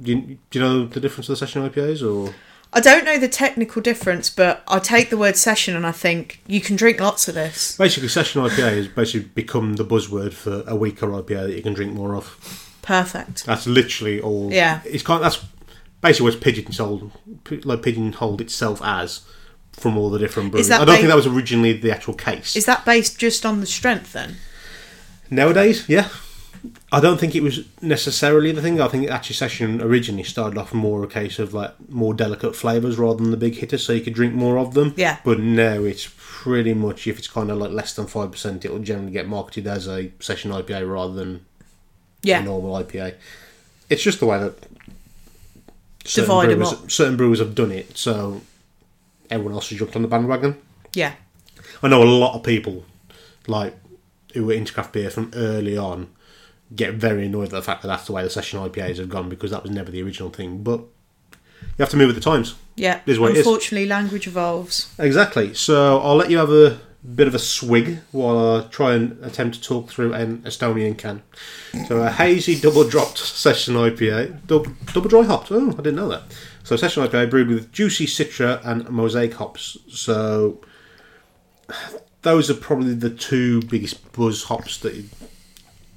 [0.01, 2.33] Do you, do you know the difference of the session IPAs or?
[2.71, 6.39] I don't know the technical difference, but I take the word session and I think
[6.45, 7.75] you can drink lots of this.
[7.77, 11.73] Basically, session IPA has basically become the buzzword for a weaker IPA that you can
[11.73, 12.77] drink more of.
[12.83, 13.45] Perfect.
[13.45, 14.53] That's literally all.
[14.53, 14.81] Yeah.
[14.85, 15.23] it's kind.
[15.23, 15.43] that's
[16.01, 17.11] basically what's pigeonholed,
[17.65, 19.21] like pigeonholed itself as
[19.73, 20.69] from all the different breweries.
[20.69, 22.55] I don't ba- think that was originally the actual case.
[22.55, 24.35] Is that based just on the strength then?
[25.31, 26.09] Nowadays, yeah.
[26.91, 28.81] I don't think it was necessarily the thing.
[28.81, 32.97] I think actually session originally started off more a case of like more delicate flavours
[32.97, 34.93] rather than the big hitters, so you could drink more of them.
[34.97, 35.17] Yeah.
[35.23, 38.71] But now it's pretty much if it's kind of like less than five percent, it
[38.71, 41.45] will generally get marketed as a session IPA rather than
[42.23, 42.41] Yeah.
[42.41, 43.15] a normal IPA.
[43.89, 44.55] It's just the way that
[46.05, 48.41] certain Divide brewers, certain brewers have done it, so
[49.29, 50.57] everyone else has jumped on the bandwagon.
[50.93, 51.13] Yeah.
[51.81, 52.83] I know a lot of people
[53.47, 53.75] like
[54.33, 56.07] who were into craft beer from early on
[56.75, 59.29] get very annoyed at the fact that that's the way the session IPAs have gone
[59.29, 60.63] because that was never the original thing.
[60.63, 60.81] But
[61.61, 62.55] you have to move with the times.
[62.75, 63.01] Yeah.
[63.05, 63.45] Is what it is.
[63.45, 64.93] Unfortunately, language evolves.
[64.99, 65.53] Exactly.
[65.53, 66.79] So I'll let you have a
[67.15, 71.23] bit of a swig while I try and attempt to talk through an Estonian can.
[71.87, 75.51] So a hazy double dropped session IPA, double, double dry hopped.
[75.51, 76.23] Oh, I didn't know that.
[76.63, 79.77] So session IPA brewed with juicy citra and mosaic hops.
[79.89, 80.61] So
[82.21, 85.05] those are probably the two biggest buzz hops that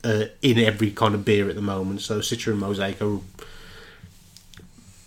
[0.04, 2.00] uh, in every kind of beer at the moment.
[2.00, 3.20] So citra and mosaic are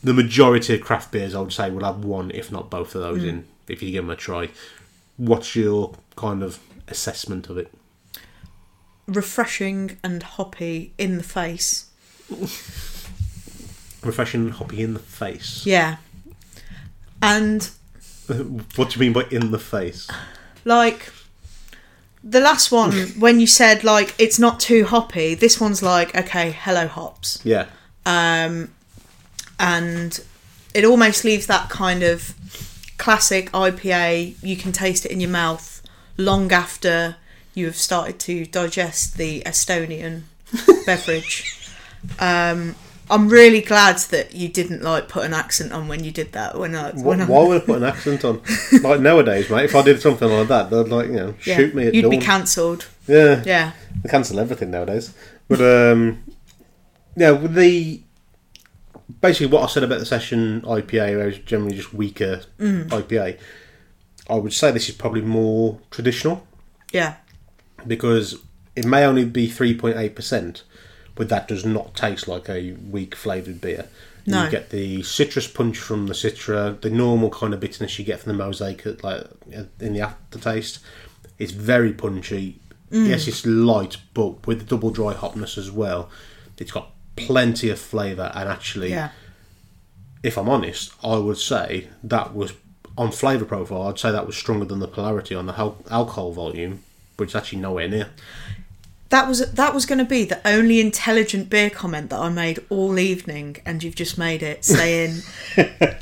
[0.04, 3.02] the majority of craft beers, I would say, will have one, if not both of
[3.02, 4.50] those in, if you give them a try.
[5.18, 7.74] What's your kind of assessment of it?
[9.08, 11.90] Refreshing and hoppy in the face.
[14.04, 15.66] Refreshing, and hoppy in the face.
[15.66, 15.98] Yeah.
[17.22, 17.70] And
[18.76, 20.08] what do you mean by in the face?
[20.66, 21.12] like
[22.26, 26.52] the last one, when you said like it's not too hoppy, this one's like okay,
[26.52, 27.40] hello hops.
[27.44, 27.68] Yeah,
[28.06, 28.72] um,
[29.60, 30.20] and
[30.74, 32.34] it almost leaves that kind of
[32.98, 34.36] classic IPA.
[34.42, 35.82] You can taste it in your mouth
[36.18, 37.18] long after
[37.54, 40.24] you have started to digest the Estonian
[40.86, 41.70] beverage.
[42.20, 42.76] Um,
[43.10, 46.58] I'm really glad that you didn't like put an accent on when you did that.
[46.58, 48.42] When I, why, when I, why would I put an accent on?
[48.82, 51.76] like nowadays, mate, if I did something like that, they'd like you know yeah, shoot
[51.76, 52.12] me at you'd dawn.
[52.12, 52.88] be cancelled.
[53.08, 53.72] yeah, Yeah,
[54.04, 55.14] they cancel everything nowadays.
[55.48, 56.24] But um,
[57.16, 58.02] yeah, with the
[59.22, 63.38] basically what I said about the session IPA, where it's generally just weaker IPA,
[64.30, 66.48] I would say this is probably more traditional
[66.92, 67.16] yeah,
[67.86, 68.40] because
[68.76, 70.64] it may only be three point eight percent,
[71.16, 73.88] but that does not taste like a weak flavoured beer.
[74.28, 74.46] No.
[74.46, 78.20] You get the citrus punch from the citra, the normal kind of bitterness you get
[78.20, 79.24] from the mosaic, at, like
[79.80, 80.80] in the aftertaste.
[81.38, 82.60] It's very punchy.
[82.92, 83.10] Mm.
[83.10, 86.10] Yes, it's light, but with the double dry hopness as well,
[86.58, 88.32] it's got plenty of flavour.
[88.34, 89.12] And actually, yeah.
[90.24, 92.54] if I'm honest, I would say that was
[92.98, 93.84] on flavour profile.
[93.84, 95.54] I'd say that was stronger than the polarity on the
[95.92, 96.84] alcohol volume,
[97.18, 98.10] but it's actually nowhere near.
[99.10, 102.60] That was that was going to be the only intelligent beer comment that I made
[102.70, 105.22] all evening, and you've just made it saying,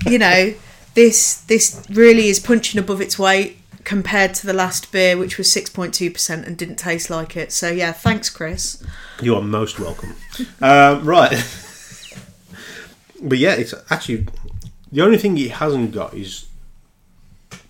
[0.05, 0.53] you know,
[0.93, 3.57] this this really is punching above its weight.
[3.83, 7.51] compared to the last beer, which was 6.2% and didn't taste like it.
[7.51, 8.81] So, yeah, thanks, Chris.
[9.21, 10.15] You are most welcome.
[10.61, 11.31] um, right.
[13.21, 14.27] but yeah, it's actually
[14.91, 16.47] the only thing it hasn't got is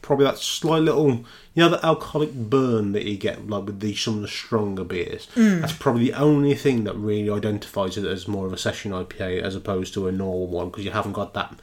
[0.02, 3.94] probably that slight little, you know, the alcoholic burn that you get like with the
[3.96, 5.28] some of the stronger beers.
[5.36, 9.42] That's probably the only thing that really identifies it as more of a session IPA
[9.42, 11.54] as opposed to a normal one because you haven't got that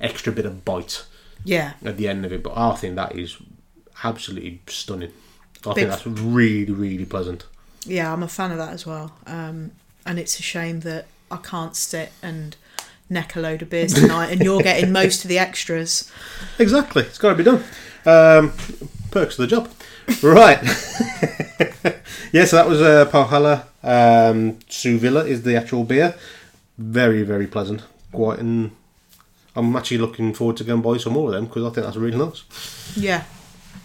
[0.00, 1.04] extra bit of bite
[1.44, 1.74] Yeah.
[1.84, 2.42] at the end of it.
[2.42, 3.36] But I think that is
[4.02, 5.12] absolutely stunning.
[5.64, 7.44] I Big- think that's really, really pleasant.
[7.84, 9.12] Yeah, I'm a fan of that as well.
[9.26, 9.70] Um,
[10.04, 12.56] and it's a shame that I can't sit and
[13.08, 16.10] neck a load of beers tonight and you're getting most of the extras.
[16.58, 17.62] Exactly, it's got to be done.
[18.04, 18.52] Um,
[19.10, 19.68] perks of the job,
[20.22, 20.62] right?
[22.32, 23.64] yeah, so that was uh, Põhjala.
[23.82, 26.14] Um, Suvila is the actual beer.
[26.78, 27.82] Very, very pleasant.
[28.12, 28.70] Quite, and
[29.54, 31.96] I'm actually looking forward to going buy some more of them because I think that's
[31.96, 32.42] really nice.
[32.96, 33.24] Yeah,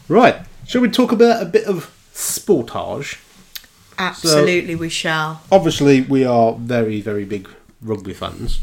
[0.07, 0.35] Right,
[0.67, 3.17] shall we talk about a bit of sportage?
[3.97, 5.41] absolutely, we shall.
[5.51, 7.47] obviously we are very very big
[7.83, 8.59] rugby fans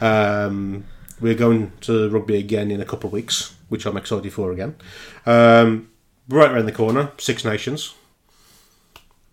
[0.00, 0.84] um,
[1.20, 4.76] we're going to rugby again in a couple of weeks which i'm excited for again
[5.24, 5.88] um,
[6.28, 7.94] right around the corner six nations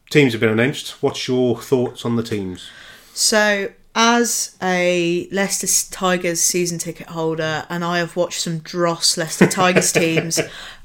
[0.09, 2.69] teams have been announced what's your thoughts on the teams
[3.13, 9.45] So, as a Leicester Tigers season ticket holder, and I have watched some dross Leicester
[9.45, 10.39] Tigers teams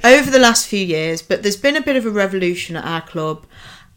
[0.05, 3.01] over the last few years, but there's been a bit of a revolution at our
[3.01, 3.47] club,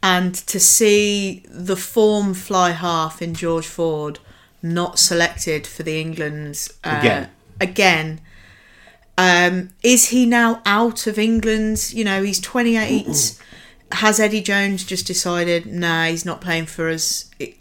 [0.01, 4.19] and to see the form fly half in George Ford
[4.63, 7.29] not selected for the England's uh, Again.
[7.59, 8.21] again.
[9.21, 11.91] Um, is he now out of England?
[11.93, 13.37] You know, he's 28.
[13.93, 17.29] Has Eddie Jones just decided, nah, he's not playing for us?
[17.39, 17.57] It-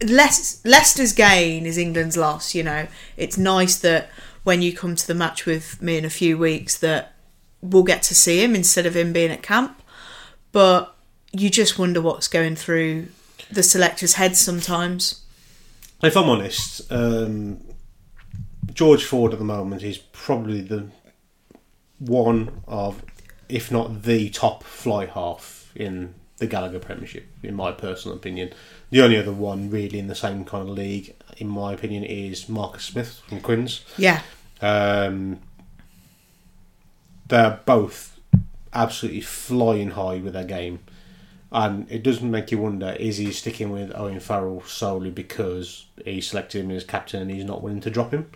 [0.00, 2.54] Leic- Leicester's gain is England's loss.
[2.54, 4.10] You know, it's nice that
[4.42, 7.12] when you come to the match with me in a few weeks, that
[7.60, 9.80] we'll get to see him instead of him being at camp.
[10.50, 10.94] But
[11.32, 13.08] you just wonder what's going through
[13.50, 15.22] the selectors' heads sometimes.
[16.02, 17.60] if i'm honest um,
[18.72, 20.86] george ford at the moment is probably the
[21.98, 23.02] one of
[23.48, 28.50] if not the top fly half in the Gallagher Premiership, in my personal opinion.
[28.90, 32.48] The only other one really in the same kind of league, in my opinion, is
[32.48, 33.84] Marcus Smith from Quins.
[33.96, 34.22] Yeah,
[34.60, 35.38] Um,
[37.28, 38.18] they're both
[38.72, 40.80] absolutely flying high with their game,
[41.52, 46.20] and it doesn't make you wonder: is he sticking with Owen Farrell solely because he
[46.20, 48.30] selected him as captain and he's not willing to drop him?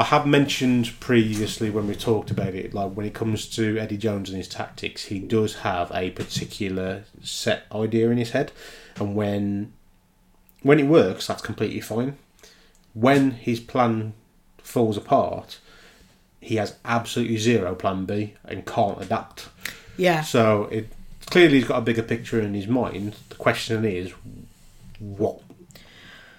[0.00, 3.96] I have mentioned previously when we talked about it, like when it comes to Eddie
[3.96, 8.52] Jones and his tactics, he does have a particular set idea in his head,
[8.96, 9.72] and when
[10.62, 12.16] when it works, that's completely fine.
[12.94, 14.14] When his plan
[14.58, 15.58] falls apart,
[16.40, 19.48] he has absolutely zero plan B and can't adapt.
[19.96, 20.22] yeah.
[20.22, 20.88] So it
[21.30, 23.16] clearly he's got a bigger picture in his mind.
[23.28, 24.12] The question is,
[24.98, 25.40] what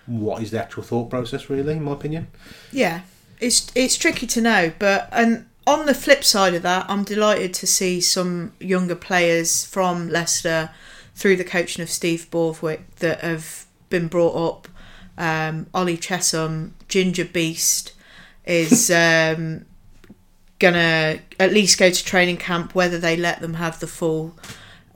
[0.06, 1.49] what is the actual thought process?
[1.49, 2.28] Really, in my opinion.
[2.71, 3.02] Yeah,
[3.39, 7.54] it's it's tricky to know, but and on the flip side of that, I'm delighted
[7.56, 10.71] to see some younger players from Leicester
[11.13, 14.67] through the coaching of Steve Borthwick that have been brought up.
[15.17, 17.93] Um, Ollie Chessum, Ginger Beast,
[18.45, 19.65] is um,
[20.58, 22.73] gonna at least go to training camp.
[22.73, 24.36] Whether they let them have the full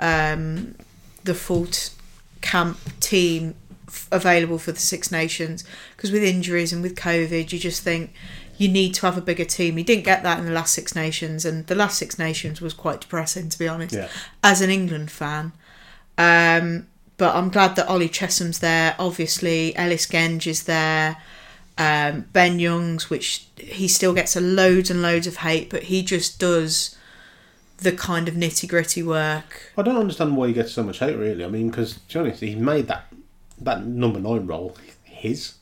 [0.03, 0.75] um,
[1.23, 1.93] the full t-
[2.41, 3.55] camp team
[3.87, 5.63] f- available for the Six Nations
[5.95, 8.13] because with injuries and with COVID, you just think
[8.57, 9.77] you need to have a bigger team.
[9.77, 12.73] He didn't get that in the last Six Nations, and the last Six Nations was
[12.73, 13.95] quite depressing to be honest.
[13.95, 14.09] Yeah.
[14.43, 15.53] As an England fan,
[16.17, 16.87] um,
[17.17, 18.95] but I'm glad that Ollie Chessum's there.
[18.99, 21.17] Obviously, Ellis Genge is there.
[21.75, 26.03] Um, ben Youngs, which he still gets a loads and loads of hate, but he
[26.03, 26.95] just does
[27.83, 29.71] the kind of nitty gritty work.
[29.77, 31.15] I don't understand why he gets so much hate.
[31.15, 33.13] Really, I mean, because to be honest, he made that
[33.61, 35.55] that number nine role his,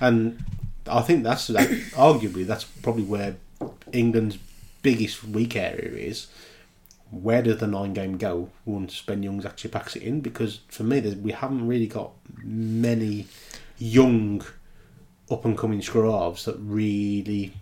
[0.00, 0.42] and
[0.86, 3.36] I think that's that, arguably that's probably where
[3.92, 4.38] England's
[4.82, 6.28] biggest weak area is.
[7.10, 10.20] Where does the nine game go once Ben Youngs actually packs it in?
[10.20, 12.10] Because for me, we haven't really got
[12.42, 13.26] many
[13.78, 14.44] young,
[15.30, 17.54] up and coming scrubs that really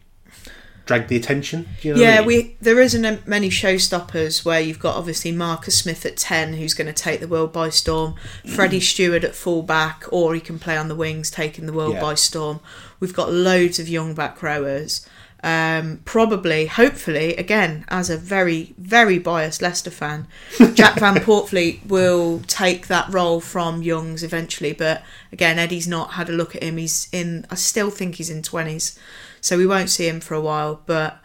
[0.87, 1.68] drag the attention.
[1.82, 2.26] Do you know what I yeah, mean?
[2.26, 6.74] we there isn't a, many showstoppers where you've got obviously Marcus Smith at ten, who's
[6.74, 8.14] going to take the world by storm.
[8.47, 12.01] Freddie Stewart at fullback, or he can play on the wings, taking the world Yeah.
[12.01, 12.61] by storm.
[13.01, 15.07] We've got loads of young back rowers.
[15.43, 20.26] Um, probably, hopefully, again, as a very, very biased Leicester fan,
[20.74, 24.72] Jack van Poortvliet will take that role from Youngs eventually.
[24.72, 26.78] But again, Eddie's not had a look at him.
[26.78, 28.99] He's in, I still think he's in 20s,
[29.47, 30.80] so we won't see him for a while.
[30.86, 31.18] But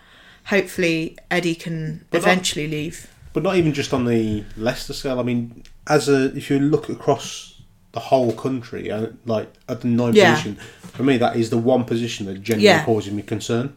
[0.46, 3.08] hopefully Eddie can But not- eventually leave.
[3.34, 5.20] But not even just on the Leicester scale.
[5.20, 7.62] I mean, as a if you look across
[7.94, 10.32] the whole country, uh, like at the ninth Yeah.
[10.34, 10.56] position,
[10.94, 12.86] for me that is the one position that generally Yeah.
[12.86, 13.74] causes me concern.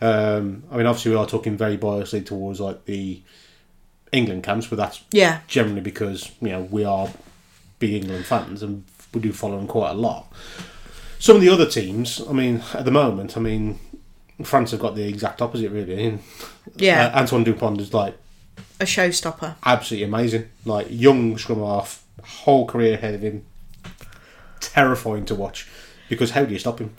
[0.00, 3.20] Um, I mean, obviously we are talking very biasly towards like the
[4.12, 7.08] England camps, but that's Yeah, generally because you know we are
[7.78, 8.84] big England fans and
[9.14, 10.26] we do follow them quite a lot.
[11.18, 13.78] Some of the other teams, I mean, at the moment, I mean,
[14.42, 16.04] France have got the exact opposite, really.
[16.06, 16.22] And,
[16.76, 18.16] yeah, uh, Antoine Dupont is like
[18.80, 19.56] a showstopper.
[19.64, 20.48] absolutely amazing.
[20.64, 23.44] Like young scrum half, whole career ahead of him.
[24.60, 25.68] Terrifying to watch
[26.08, 26.94] because how do you stop him?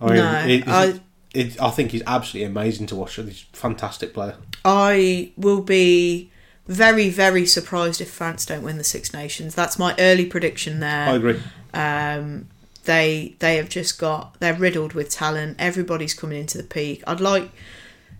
[0.00, 1.00] I mean, No, it- I-
[1.32, 3.16] it, I think he's absolutely amazing to watch.
[3.16, 4.36] He's a fantastic player.
[4.64, 6.30] I will be
[6.68, 9.52] very, very surprised if France don't win the Six Nations.
[9.54, 11.08] That's my early prediction there.
[11.08, 11.40] I agree.
[11.74, 12.46] Um,
[12.84, 15.56] they they have just got they're riddled with talent.
[15.58, 17.02] Everybody's coming into the peak.
[17.06, 17.50] I'd like,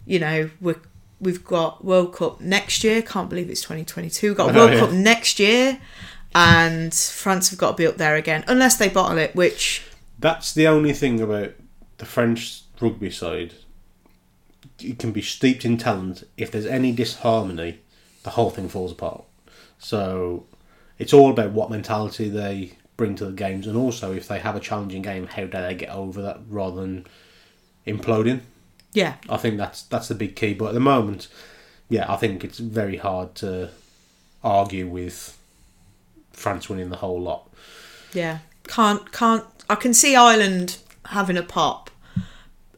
[0.07, 0.75] you know, we
[1.21, 3.03] we've got World Cup next year.
[3.03, 4.29] Can't believe it's twenty twenty two.
[4.29, 4.81] We've got know, World yeah.
[4.81, 5.81] Cup next year,
[6.35, 9.35] and France have got to be up there again, unless they bottle it.
[9.35, 9.83] Which
[10.19, 11.55] That's the only thing about
[11.99, 13.55] the French rugby side.
[14.81, 16.25] It can be steeped in talent.
[16.37, 17.81] If there's any disharmony,
[18.25, 19.25] the whole thing falls apart.
[19.79, 20.47] So
[20.99, 24.57] it's all about what mentality they bring to the games, and also if they have
[24.57, 27.07] a challenging game, how do they get over that rather than
[27.87, 28.41] imploding.
[28.93, 30.55] yeah, I think that's that's the big key.
[30.55, 31.29] But at the moment,
[31.89, 33.71] yeah, I think it's very hard to
[34.43, 35.39] argue with
[36.33, 37.51] France winning the whole lot.
[38.13, 39.45] yeah, can't can't.
[39.69, 41.91] I can see Ireland having a pop.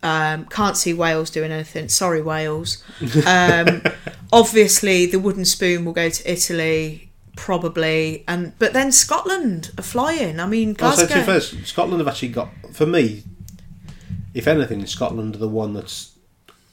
[0.02, 1.88] Um, can't see Wales doing anything.
[1.88, 2.82] Sorry, Wales.
[3.26, 3.82] Um,
[4.32, 7.05] obviously, the wooden spoon will go to Italy,
[7.36, 10.40] probably, and but then Scotland are flying.
[10.40, 11.14] I mean, Also, Glasgow.
[11.20, 13.22] to first, Scotland have actually got for me.
[14.34, 16.12] If anything, Scotland are the one that's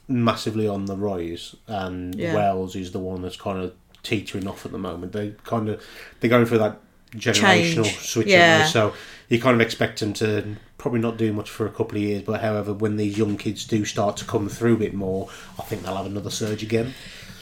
[0.08, 2.36] massively on the rise, and Yeah.
[2.36, 5.12] Wales is the one that's kind of teetering off at the moment.
[5.14, 5.82] They kind of
[6.20, 6.80] they're going through that
[7.16, 8.00] generational Change.
[8.00, 8.66] switch, Yeah.
[8.66, 8.94] so
[9.30, 12.24] you kind of expect them to probably not do much for a couple of years.
[12.24, 15.64] But however, when these young kids do start to come through a bit more, I
[15.64, 16.94] think they'll have another surge again.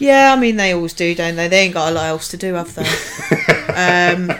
[0.01, 1.47] Yeah, I mean they always do, don't they?
[1.47, 3.73] They ain't got a lot else to do, have they?
[3.75, 4.31] um,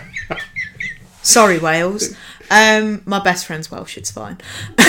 [1.22, 2.16] sorry, Wales.
[2.50, 3.96] Um, my best friend's Welsh.
[3.96, 4.40] It's fine.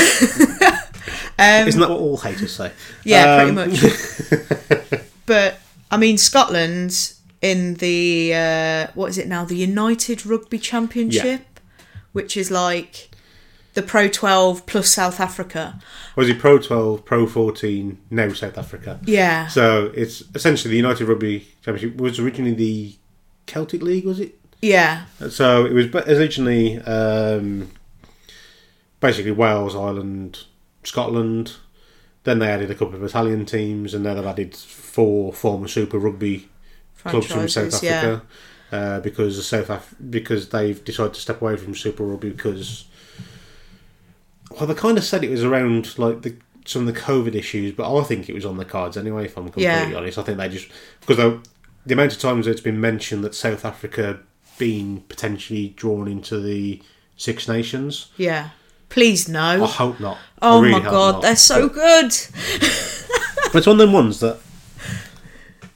[1.39, 2.73] um, Isn't that what all haters say?
[3.05, 5.03] Yeah, Um, pretty much.
[5.27, 5.61] but
[5.91, 7.13] I mean, Scotland
[7.43, 9.45] in the uh, what is it now?
[9.45, 11.61] The United Rugby Championship,
[12.13, 13.11] which is like
[13.75, 15.79] the Pro Twelve plus South Africa.
[16.17, 19.01] Was it Pro 12, Pro 14, now South Africa?
[19.05, 22.95] Yeah, So it's essentially the United Rugby Championship was originally the
[23.47, 24.39] Celtic League, was it?
[24.61, 27.71] yeah, So it was originally um,
[29.01, 30.45] basically Wales, Ireland,
[30.85, 31.55] Scotland.
[32.25, 35.99] Then they added a couple of Italian teams, and then they've added four former Super
[35.99, 36.49] Rugby
[37.05, 37.83] clubs from South franchises.
[37.83, 38.23] Yeah, Africa
[38.71, 42.85] uh, because South Af- because they've decided to step away from Super Rugby because
[44.59, 47.73] well they kind of said it was around like the some of the COVID issues,
[47.73, 49.25] but I think it was on the cards anyway.
[49.25, 49.95] If I'm completely Yeah.
[49.97, 50.69] honest, I think they just
[51.01, 51.41] because the,
[51.87, 54.21] the amount of times it's been mentioned that South Africa
[54.59, 56.81] being potentially drawn into the
[57.17, 58.51] Six Nations, yeah.
[58.91, 59.65] Please no.
[59.65, 60.19] I hope not.
[60.41, 61.23] Oh really my god, not.
[61.23, 62.11] they're so But- good.
[63.47, 64.39] but it's one of them ones that,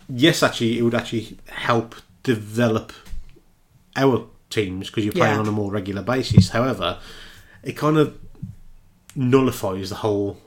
[0.09, 2.93] yes, actually, it would actually help develop
[3.97, 5.41] our teams because you're playing Yeah.
[5.41, 6.51] on a more regular basis.
[6.51, 6.99] However,
[7.63, 8.17] it kind of
[9.17, 10.39] nullifies the whole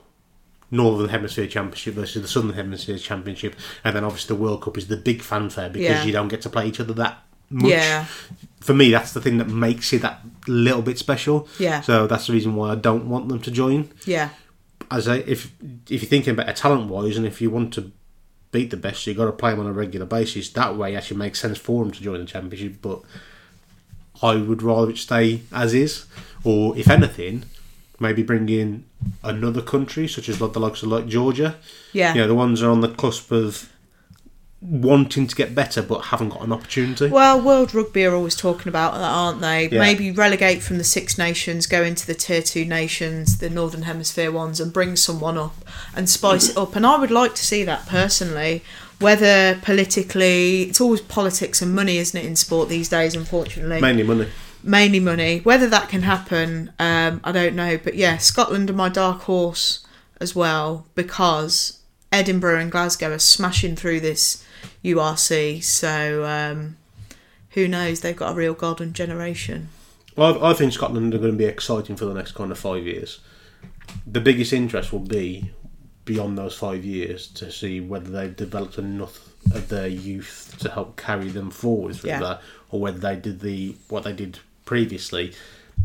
[0.70, 4.86] Northern Hemisphere Championship versus the Southern Hemisphere Championship, and then obviously the World Cup is
[4.86, 6.04] the big fanfare because Yeah.
[6.04, 7.70] you don't get to play each other that much.
[7.70, 8.04] Yeah,
[8.60, 11.48] For me, that's the thing that makes it that little bit special.
[11.58, 11.80] Yeah.
[11.80, 14.28] So that's the reason why I don't want them to join yeah,
[14.90, 15.50] as I, if
[15.88, 17.90] if you're thinking about talent wise, and if you want to
[18.52, 20.48] beat the best, you've got to play them on a regular basis.
[20.50, 22.76] That way, it actually makes sense for them to join the championship.
[22.82, 23.00] But
[24.22, 26.04] I would rather it stay as is,
[26.44, 27.44] or if anything,
[28.00, 28.84] maybe bring in
[29.22, 31.56] another country, such as like the likes of like Georgia.
[31.92, 32.14] yeah.
[32.14, 33.70] You know, the ones are on the cusp of
[34.62, 37.08] wanting to get better but haven't got an opportunity.
[37.08, 39.68] Well, World Rugby are always talking about that, aren't they?
[39.68, 39.78] Yeah.
[39.78, 44.30] Maybe relegate from the Six Nations, go into the Tier 2 nations, the Northern Hemisphere
[44.30, 45.56] ones, and bring someone up
[45.94, 46.76] and spice it up.
[46.76, 48.62] And I would like to see that personally.
[48.98, 53.80] Whether politically, it's always politics and money, isn't it, in sport these days, unfortunately?
[53.80, 54.28] Mainly money.
[54.62, 55.38] Mainly money.
[55.40, 57.78] Whether that can happen, um, I don't know.
[57.82, 59.86] But yeah, Scotland are my dark horse
[60.20, 61.80] as well because
[62.12, 64.44] Edinburgh and Glasgow are smashing through this
[64.84, 65.62] URC.
[65.62, 66.76] So um,
[67.50, 68.00] who knows?
[68.00, 69.68] They've got a real golden generation.
[70.16, 72.58] Well, I, I think Scotland are going to be exciting for the next kind of
[72.58, 73.20] five years.
[74.06, 75.50] The biggest interest will be
[76.04, 80.96] beyond those five years to see whether they've developed enough of their youth to help
[80.96, 82.20] carry them forward through Yeah.
[82.20, 84.38] that, or whether they did the what they did
[84.70, 85.32] previously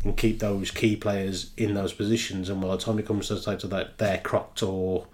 [0.04, 2.50] and keep those key players in those positions.
[2.50, 5.08] And by the time it comes to the stage of that they're crocked or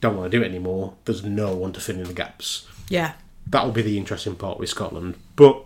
[0.00, 2.66] don't want to do it anymore, there's no one to fill in the gaps.
[2.88, 3.12] Yeah.
[3.48, 5.16] That will be the interesting part with Scotland.
[5.36, 5.62] But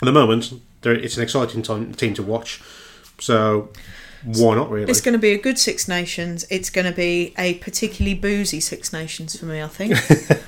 [0.00, 0.52] at the moment,
[0.84, 2.62] it's an exciting time, team to watch.
[3.18, 3.70] So
[4.24, 4.90] why not really?
[4.90, 6.44] It's going to be a good Six Nations.
[6.50, 9.94] It's going to be a particularly boozy Six Nations for me, I think.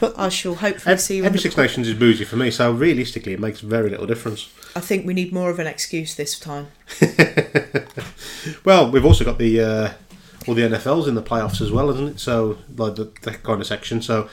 [0.19, 3.61] I shall hopefully see Every Six Nations is boozy for me, so realistically, it makes
[3.61, 4.51] very little difference.
[4.75, 6.69] I think we need more of an excuse this time.
[8.65, 9.93] Well, we've also got the uh,
[10.47, 12.21] all the NFLs in the playoffs as well, isn't it?
[12.21, 14.03] So like the, that kind of section.
[14.03, 14.29] So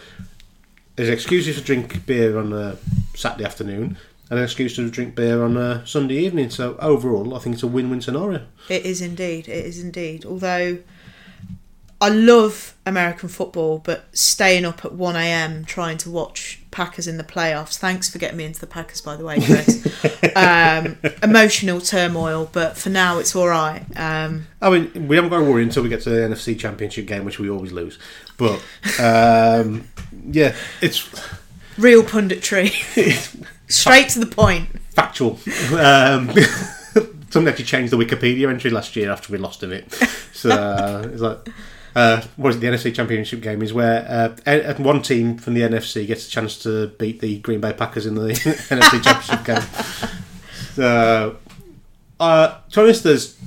[0.96, 2.78] there's excuses to drink beer on a
[3.16, 3.98] Saturday afternoon,
[4.30, 6.50] an excuse to drink beer on a Sunday evening.
[6.50, 8.46] So overall, I think it's a win-win scenario.
[8.70, 9.48] It is indeed.
[9.48, 10.26] It is indeed.
[10.26, 10.80] Although
[12.02, 15.66] I love American football, but staying up at 1 a.m.
[15.66, 17.78] trying to watch Packers in the playoffs.
[17.78, 19.86] Thanks for getting me into the Packers, by the way, Chris.
[20.36, 23.84] um, emotional turmoil, but for now it's all right.
[23.98, 27.06] Um, I mean, we haven't got to worry until we get to the NFC Championship
[27.06, 28.00] game, which we always lose.
[28.38, 28.64] But
[28.98, 29.88] um,
[30.26, 31.10] yeah, it's
[31.78, 32.72] real punditry.
[33.70, 34.68] Straight to the point.
[34.90, 35.40] factual.
[35.78, 36.30] Um,
[37.30, 39.92] something actually changed the Wikipedia entry last year after we lost in it.
[40.34, 41.48] So uh, it's like,
[41.96, 45.62] uh, what is it, the NFC Championship game is where uh, one team from the
[45.62, 50.10] NFC gets a chance to beat the Green Bay Packers in the NFC Championship game.
[50.74, 51.38] So,
[52.20, 53.38] uh, to honest, there's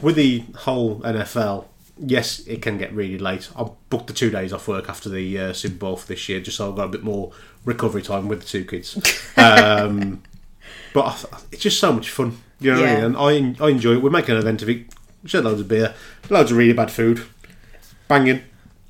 [0.00, 1.66] with the whole NFL.
[1.98, 3.48] Yes, it can get really late.
[3.56, 6.40] I booked the two days off work after the uh, Super Bowl for this year,
[6.40, 7.32] just so I've got a bit more
[7.64, 8.96] recovery time with the two kids.
[9.36, 10.22] Um,
[10.94, 12.96] but I it's just so much fun, you know what I Yeah.
[12.96, 13.04] mean?
[13.04, 14.02] And I, I enjoy it.
[14.02, 14.86] We make an event of it.
[15.24, 15.94] Shed loads of beer,
[16.30, 17.24] loads of really bad food,
[18.08, 18.42] banging.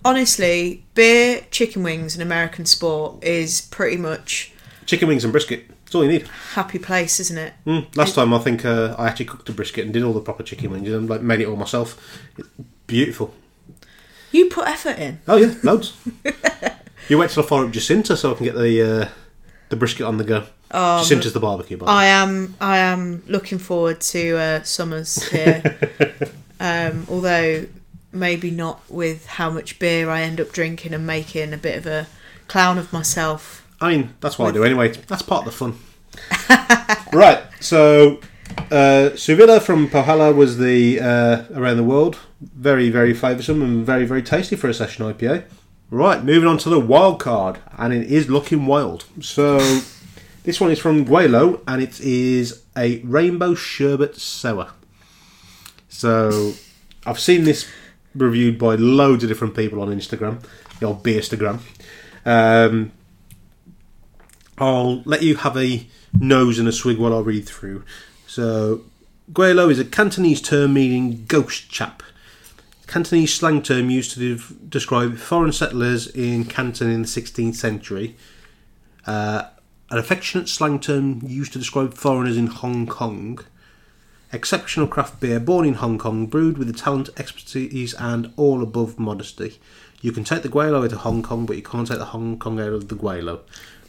[0.04, 4.52] Honestly, beer, chicken wings, and American sport is pretty much
[4.86, 5.68] Chicken wings and brisket.
[5.84, 6.26] That's all you need.
[6.54, 7.52] happy place, isn't it?
[7.66, 7.94] Mm.
[7.96, 10.42] Last time I think uh, I actually cooked a brisket and did all the proper
[10.42, 11.98] chicken wings and like made it all myself.
[12.38, 12.48] It's
[12.86, 13.32] beautiful.
[14.32, 15.20] You put effort in.
[15.28, 15.92] Oh yeah, loads.
[17.12, 19.08] you wait till I fire up Jacinta so I can get the uh,
[19.68, 20.38] the brisket on the go.
[20.70, 21.76] Um, Jacinta's the barbecue.
[21.76, 21.86] By.
[21.86, 22.56] I am.
[22.60, 25.78] I am looking forward to uh, summers here.
[26.60, 27.66] um, although
[28.12, 31.86] maybe not with how much beer I end up drinking and making a bit of
[31.86, 32.06] a
[32.48, 33.66] clown of myself.
[33.80, 34.88] I mean, that's what I do anyway.
[34.92, 35.78] That's part of the fun.
[37.12, 37.42] right.
[37.60, 38.20] So,
[38.70, 42.18] uh, Suvila from Põhjala was the uh, around the world.
[42.40, 45.44] Very, very flavoursome and very, very tasty for a session IPA.
[45.92, 46.24] Right.
[46.24, 49.04] Moving on to the wild card, and it is looking wild.
[49.20, 49.58] So,
[50.42, 54.70] this one is from Gweilo, and it is a rainbow sherbet sour.
[55.90, 56.54] So,
[57.04, 57.68] I've seen this
[58.14, 60.42] reviewed by loads of different people on Instagram,
[60.80, 61.58] the old Beerstagram.
[62.24, 62.92] Um,
[64.56, 65.86] I'll let you have a
[66.18, 67.84] nose and a swig while I read through.
[68.26, 68.80] So,
[69.30, 72.02] Gweilo is a Cantonese term meaning ghost chap.
[72.92, 78.16] Cantonese slang term used to de- describe foreign settlers in Canton in the 16th century.
[79.06, 79.44] Uh,
[79.88, 83.38] an affectionate slang term used to describe foreigners in Hong Kong.
[84.30, 88.98] Exceptional craft beer born in Hong Kong, brewed with the talent, expertise, and all above
[88.98, 89.58] modesty.
[90.02, 92.38] You can take the Gweilo out of Hong Kong, but you can't take the Hong
[92.38, 93.40] Kong out of the Gweilo.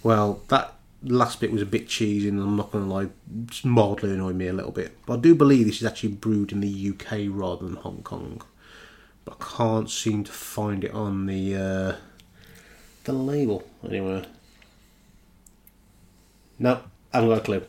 [0.01, 3.09] Well, that last bit was a bit cheesy, and I'm not going to lie,
[3.49, 4.95] it's mildly annoyed me a little bit.
[5.05, 8.41] But I do believe this is actually brewed in the UK rather than Hong Kong.
[9.25, 11.95] But I can't seem to find it on the uh,
[13.05, 14.25] the label anywhere.
[16.59, 16.81] No,
[17.13, 17.63] I haven't got a clue.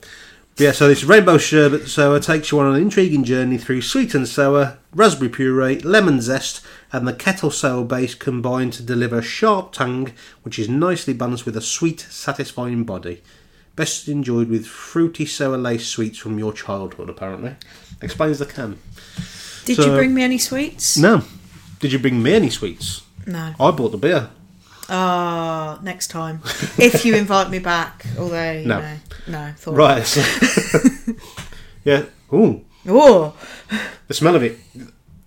[0.57, 4.29] Yeah, so this rainbow sherbet sour takes you on an intriguing journey through sweet and
[4.29, 9.73] sour, raspberry puree, lemon zest, and the kettle sour base combined to deliver a sharp
[9.73, 13.21] tang, which is nicely balanced with a sweet, satisfying body.
[13.75, 17.57] Best enjoyed with fruity sour lace sweets from your childhood, apparently.
[18.01, 18.79] Explains the can.
[19.65, 20.97] Did So- you bring me any sweets?
[20.97, 21.25] No.
[21.81, 23.03] Did you bring me any sweets?
[23.27, 23.55] No.
[23.61, 24.31] I bought the beer.
[24.89, 26.41] Ah, next time
[26.79, 28.05] if you invite me back.
[28.19, 28.81] Although you No.
[28.81, 28.97] know,
[29.29, 29.53] no.
[29.57, 29.75] Thought.
[29.75, 30.17] Right.
[31.85, 32.05] yeah.
[32.33, 32.65] Ooh.
[32.87, 33.35] Oh,
[34.09, 34.59] The smell of it.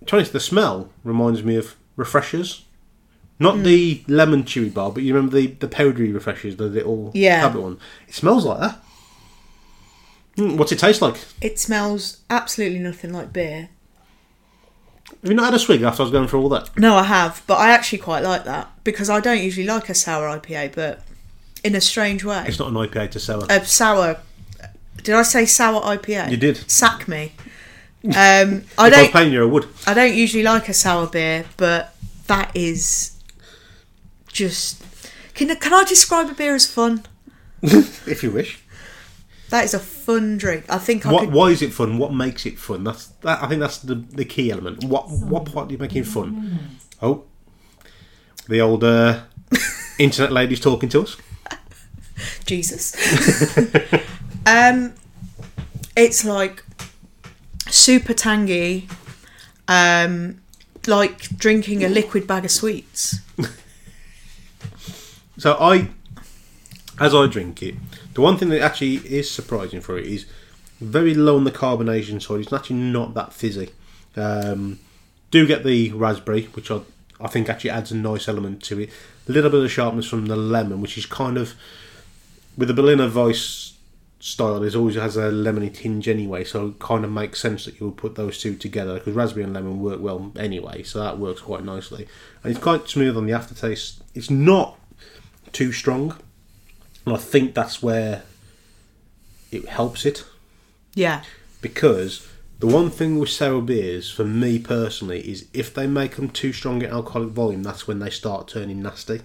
[0.06, 2.64] Trying to the smell reminds me of refreshers.
[3.40, 7.40] Not the lemon chewy bar, but you remember the, the powdery refreshers, the little Yeah.
[7.42, 7.78] tablet one.
[8.08, 8.82] It smells like that.
[10.36, 11.16] Mm, what's it taste like?
[11.40, 13.70] it smells absolutely nothing like beer.
[15.22, 16.76] Have you not had a swig after I was going through all that?
[16.78, 19.94] No, I have, but I actually quite like that because I don't usually like a
[19.94, 21.00] sour IPA, but
[21.64, 23.44] in a strange way, It's not an IPA to sour.
[23.50, 24.18] a sour.
[25.02, 26.30] Did I say sour IPA?
[26.30, 26.70] You did.
[26.70, 27.32] Sack me.
[28.04, 29.12] Um, I if I was don't.
[29.12, 29.66] paying you, I would.
[29.84, 31.96] I don't usually like a sour beer, but
[32.28, 33.20] that is
[34.28, 34.80] just
[35.34, 37.04] can can I describe a beer as fun?
[37.62, 38.60] if you wish.
[39.50, 40.64] That is a fun drink.
[40.68, 41.32] I think I What, could.
[41.32, 41.96] why is it fun?
[41.98, 42.84] What makes it fun?
[42.84, 43.42] That's that.
[43.42, 44.84] I think that's the the key element.
[44.84, 46.78] What what part do you make it fun?
[47.00, 47.24] Oh,
[48.48, 49.20] the old uh,
[49.98, 51.16] internet lady's talking to us.
[52.44, 52.94] Jesus.
[54.46, 54.94] um,
[55.96, 56.64] it's like
[57.68, 58.88] super tangy,
[59.66, 60.40] um,
[60.86, 63.20] like drinking a liquid bag of sweets.
[65.38, 65.88] So I,
[66.98, 67.76] as I drink it,
[68.18, 70.26] the one thing that actually is surprising for it is
[70.80, 72.40] very low on the carbonation side.
[72.40, 73.70] It's actually not that fizzy.
[74.16, 74.80] Um,
[75.30, 76.80] do get the raspberry, which I
[77.20, 78.90] I think actually adds a nice element to it.
[79.28, 81.54] A little bit of sharpness from the lemon, which is kind of
[82.56, 83.74] with the Berliner Weisse
[84.18, 84.64] style.
[84.64, 87.86] It always has a lemony tinge anyway, so it kind of makes sense that you
[87.86, 91.42] would put those two together because raspberry and lemon work well anyway, so that works
[91.42, 92.08] quite nicely.
[92.42, 94.02] And it's quite smooth on the aftertaste.
[94.12, 94.76] It's not
[95.52, 96.16] too strong,
[97.08, 98.22] and I think that's where
[99.50, 100.24] it helps it
[100.94, 101.22] Yeah,
[101.60, 102.26] because
[102.58, 106.52] the one thing with sour beers for me personally is if they make them too
[106.52, 109.20] strong in alcoholic volume, that's when they start turning nasty.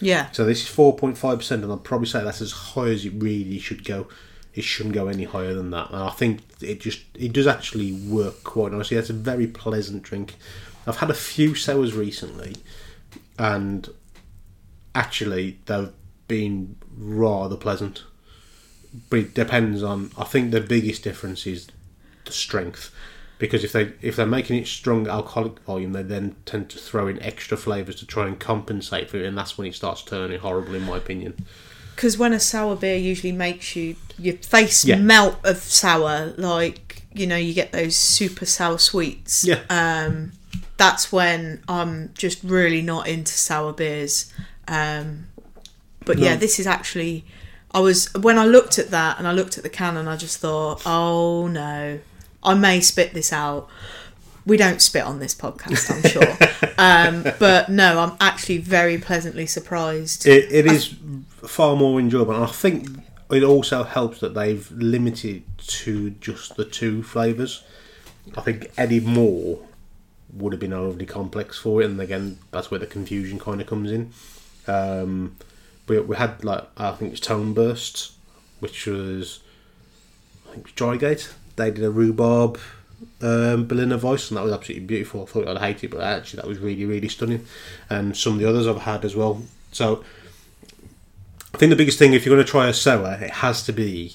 [0.00, 2.88] yeah, So this is four point five percent, and I'd probably say that's as high
[2.88, 4.06] as it really should go.
[4.54, 5.90] It shouldn't go any higher than that.
[5.90, 8.96] And I think it just it does actually work quite nicely.
[8.96, 10.36] It's a very pleasant drink.
[10.86, 12.56] I've had a few sours recently,
[13.38, 13.88] and
[14.94, 15.90] actually they've
[16.30, 18.04] been rather pleasant.
[19.10, 20.10] But it depends on.
[20.16, 21.68] I think the biggest difference is
[22.24, 22.90] the strength,
[23.38, 27.06] because if they if they're making it strong alcoholic volume, they then tend to throw
[27.06, 30.40] in extra flavors to try and compensate for it, and that's when it starts turning
[30.40, 31.34] horrible, in my opinion.
[31.94, 34.96] because when a sour beer usually makes you your face Yeah.
[34.96, 39.44] melt of sour, like you know you get those super sour sweets.
[39.44, 39.60] Yeah.
[39.70, 40.32] Um,
[40.78, 44.32] that's when I'm just really not into sour beers.
[44.66, 45.26] Um,
[46.04, 47.24] but yeah, this is actually.
[47.72, 50.16] I was when I looked at that and I looked at the can and I
[50.16, 52.00] just thought, oh no,
[52.42, 53.68] I may spit this out.
[54.46, 56.72] We don't spit on this podcast, I'm sure.
[56.78, 60.26] um, but no, I'm actually very pleasantly surprised.
[60.26, 60.96] It, it is
[61.46, 62.88] far more enjoyable, and I think
[63.30, 67.62] it also helps that they've limited to just the two flavors.
[68.36, 69.60] I think any more
[70.32, 73.66] would have been overly complex for it, and again, that's where the confusion kind of
[73.66, 74.12] comes in.
[74.66, 75.36] Um,
[75.90, 78.12] we, we had like I think it's Tone Burst,
[78.60, 79.40] which was
[80.48, 81.32] I think Drygate.
[81.56, 82.58] They did a rhubarb
[83.20, 85.22] um, Berliner Weisse, and that was absolutely beautiful.
[85.22, 87.44] I thought I'd hate it, but actually that was really really stunning.
[87.90, 89.42] And some of the others I've had as well.
[89.72, 90.04] So
[91.52, 93.72] I think the biggest thing if you're going to try a sour, it has to
[93.72, 94.14] be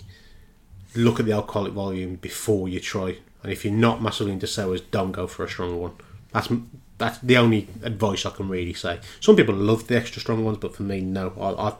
[0.95, 3.17] look at the alcoholic volume before you try.
[3.43, 5.91] And if you're not massively into sours, don't go for a strong one.
[6.31, 6.49] That's
[6.97, 8.99] that's the only advice I can really say.
[9.19, 11.33] Some people love the extra strong ones, but for me, no.
[11.39, 11.73] I, I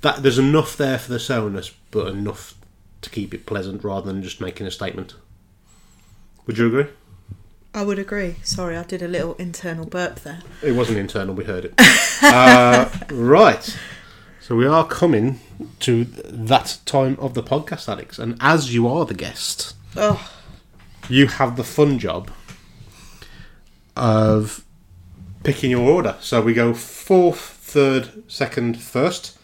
[0.00, 2.54] that there's enough there for the sourness, but enough
[3.00, 5.14] to keep it pleasant rather than just making a statement.
[6.46, 6.86] Would you agree?
[7.74, 8.36] I would agree.
[8.42, 10.40] Sorry, I did a little internal burp there.
[10.62, 11.74] It wasn't internal, we heard it.
[12.22, 13.76] uh, right.
[14.40, 15.40] So we are coming
[15.80, 18.18] to that time of the podcast, Alex.
[18.18, 20.32] And as you are the guest, Oh,
[21.08, 22.30] you have the fun job
[23.98, 24.64] of
[25.44, 26.16] picking your order.
[26.20, 29.36] So we go fourth, third, second, first,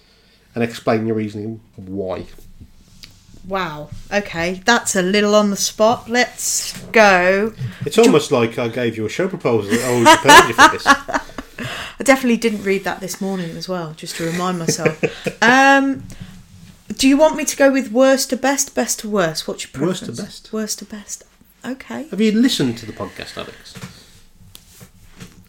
[0.54, 2.26] and explain your reasoning why.
[3.46, 3.90] wow.
[4.12, 6.08] Okay, that's a little on the spot.
[6.08, 7.52] Let's go.
[7.84, 9.72] It's almost like I gave you a show proposal.
[9.82, 10.86] Oh, prepared you for this.
[12.00, 15.02] I definitely didn't read that this morning as well, just to remind myself.
[15.42, 16.04] um,
[16.96, 19.46] do you want me to go with worst to best, best to worst?
[19.46, 20.02] What's your preference?
[20.02, 20.52] Worst to best.
[20.52, 21.24] Worst to best.
[21.64, 22.08] Okay.
[22.08, 23.74] Have you listened to the podcast, Alex?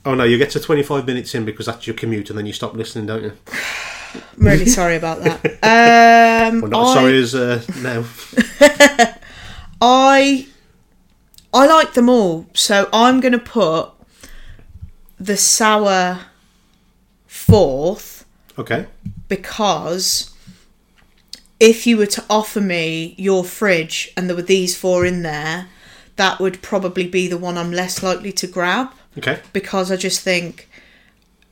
[0.05, 2.53] Oh no, you get to 25 minutes in because that's your commute and then you
[2.53, 3.33] stop listening, don't you?
[4.13, 5.41] I'm really sorry about that.
[6.53, 8.05] Um, Well, not I- sorry as uh, now.
[9.81, 10.47] I
[11.53, 13.89] I like them all, so I'm going to put
[15.19, 16.19] the sour
[17.25, 18.25] fourth
[18.59, 18.85] Okay.
[19.27, 20.31] because
[21.59, 25.67] if you were to offer me your fridge and there were these four in there,
[26.17, 29.39] that would probably be the one I'm less likely to grab Okay.
[29.53, 30.69] because I just think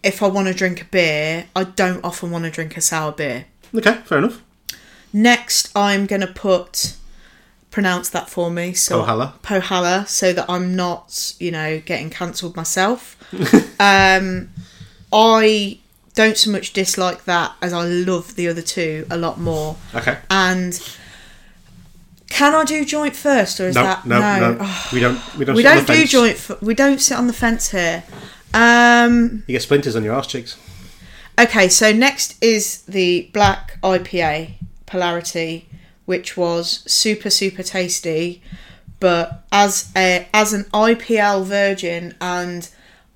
[0.03, 3.11] if I want to drink a beer, I don't often want to drink a sour
[3.11, 3.45] beer.
[3.74, 3.93] Okay.
[4.05, 4.41] Fair enough.
[5.14, 6.95] Next, I'm going to put
[7.74, 8.74] pronounce that for me.
[8.74, 9.34] So Põhjala.
[9.41, 13.18] Põhjala, so that I'm not, you know, getting cancelled myself.
[13.80, 14.49] um,
[15.11, 15.80] I
[16.14, 19.76] don't so much dislike that as I love the other two a lot more.
[19.95, 20.20] Okay.
[20.30, 20.80] And
[22.34, 24.58] can I do joint first, or is No, that no, no.
[24.60, 25.20] Oh, We don't.
[25.38, 25.56] We don't.
[25.56, 26.34] we sit don't do joint.
[26.36, 28.04] F- we don't sit on the fence here.
[28.56, 30.58] Um, You get splinters on your arse cheeks.
[31.40, 34.56] Okay, so next is the black IPA
[34.88, 35.70] polarity,
[36.06, 38.42] which was super super tasty,
[39.00, 42.68] but as a as an IPL virgin, and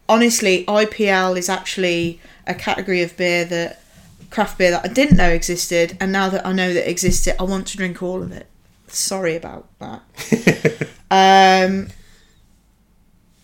[0.07, 3.81] honestly, IPL is actually a category of beer that
[4.29, 7.43] craft beer that I didn't know existed, and now that I know that existed, I
[7.43, 8.45] want to drink all of it.
[8.97, 10.01] Sorry about that.
[11.69, 11.89] um,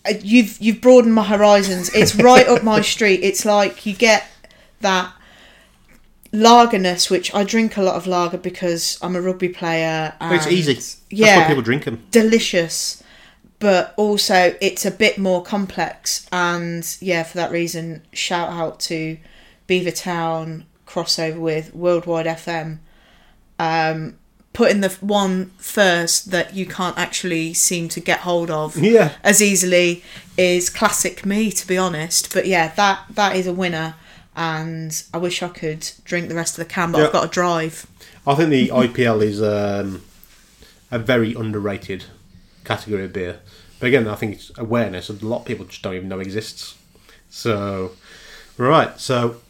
[0.06, 1.94] uh, you've you've broadened my horizons.
[1.94, 3.20] It's right up my street.
[3.22, 4.26] It's like you get
[4.80, 5.12] that
[6.32, 10.14] lagerness, which I drink a lot of lager because I'm a rugby player.
[10.20, 10.74] And it's easy.
[10.74, 12.04] That's yeah, people drink them.
[12.10, 13.02] delicious,
[13.60, 16.26] but also it's a bit more complex.
[16.32, 19.16] And yeah, for that reason, shout out to
[19.68, 22.78] Beavertown crossover with Worldwide FM.
[23.58, 24.18] Um,
[24.54, 29.12] putting the one first that you can't actually seem to get hold of Yeah.
[29.22, 30.02] as easily
[30.38, 33.94] is classic me to be honest but yeah that that is a winner
[34.36, 37.06] and i wish i could drink the rest of the can but Yeah.
[37.06, 37.86] i've got to drive
[38.26, 40.00] I think the IPL is um,
[40.90, 42.04] a very underrated
[42.64, 43.40] category of beer.
[43.78, 45.10] But again, I think it's awareness.
[45.10, 46.74] A lot of people just don't even know exists.
[47.28, 47.90] So,
[48.56, 48.98] right.
[48.98, 49.42] So,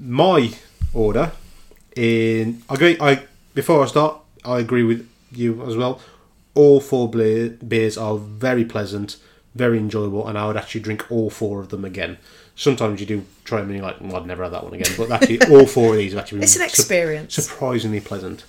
[0.00, 0.54] my
[0.94, 1.32] order
[1.94, 2.96] in I agree.
[2.98, 6.00] I before I start, I agree with you as well.
[6.54, 9.16] All four beers are very pleasant,
[9.54, 12.18] very enjoyable, and I would actually drink all four of them again.
[12.54, 14.92] Sometimes you do try them and you're like, well, I'd never have that one again.
[14.96, 17.34] But actually, all four of these have actually been It's an experience.
[17.34, 18.44] surprisingly pleasant.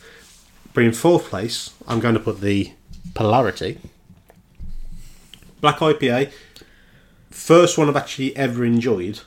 [0.74, 2.72] But in fourth place, I'm going to put the
[3.14, 3.80] Polarity
[5.62, 6.32] Black IPA.
[7.32, 9.22] First one I've actually ever enjoyed,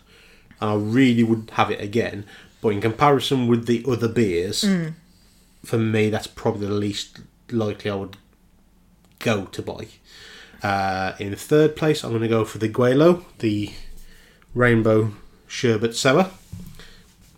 [0.61, 2.27] and I really would have it again.
[2.61, 4.89] But in comparison with the other beers, hmm.
[5.69, 8.17] For me, that's probably the least likely I would
[9.19, 9.89] go to buy.
[10.63, 13.73] Uh, in third place, I'm going to go for the Gweilo, the
[14.55, 15.13] Rainbow
[15.47, 16.31] Sherbet Sour.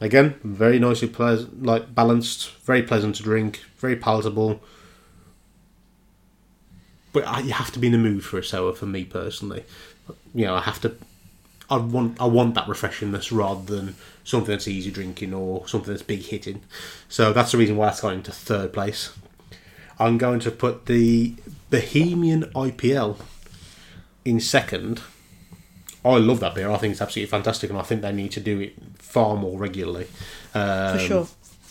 [0.01, 4.63] Again, very nicely pleasant, like balanced, very pleasant to drink, very palatable.
[7.13, 8.73] But I, you have to be in the mood for a sour.
[8.75, 9.65] For me personally,
[10.33, 10.95] you know, I have to.
[11.71, 13.95] I want I want that refreshingness rather than
[14.25, 16.63] something that's easy drinking or something that's big hitting.
[17.09, 19.13] So that's the reason why that's going into third place.
[19.99, 21.35] I'm going to put the
[21.69, 23.19] Bohemian IPL
[24.25, 25.03] in second.
[26.03, 26.71] I love that beer.
[26.71, 29.59] I think it's absolutely fantastic, and I think they need to do it far more
[29.59, 30.07] regularly.
[30.55, 31.27] Um, For sure.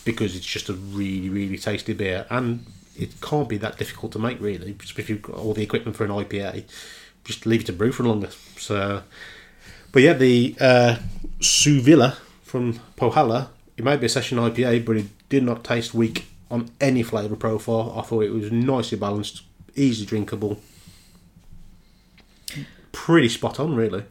[0.06, 4.20] Because it's just a really, really tasty beer, and it can't be that difficult to
[4.20, 4.74] make, really.
[4.74, 6.66] Just if you've got all the equipment for an IPA,
[7.24, 8.30] just leave it to brew for longer.
[8.58, 9.02] So,
[9.92, 10.96] but yeah, the uh,
[11.40, 16.26] Suvila from Põhjala, it might be a session IPA, but it did not taste weak
[16.52, 17.94] on any flavour profile.
[17.98, 19.44] I thought it was nicely balanced,
[19.76, 20.60] easy drinkable,
[22.92, 24.04] pretty spot on, really.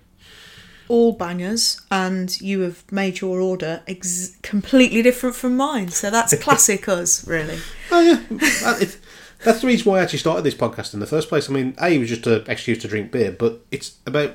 [0.89, 6.33] all bangers and you have made your order ex- completely different from mine so that's
[6.43, 7.59] classic us really
[7.91, 8.97] Oh yeah, That-
[9.45, 11.49] that's the reason why I actually started this podcast in the first place.
[11.49, 14.35] I mean, a it was just an excuse to drink beer, but it's about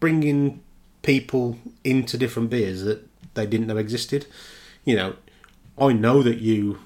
[0.00, 0.62] bringing
[1.02, 4.26] people into different beers that they didn't know existed.
[4.84, 5.16] You know,
[5.78, 6.78] I know that you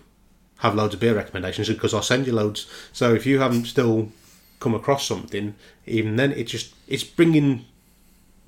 [0.58, 2.66] have loads of beer recommendations because I send you loads.
[2.92, 4.10] So if you haven't still
[4.60, 5.54] come across something,
[5.86, 7.66] even then, it's just it's bringing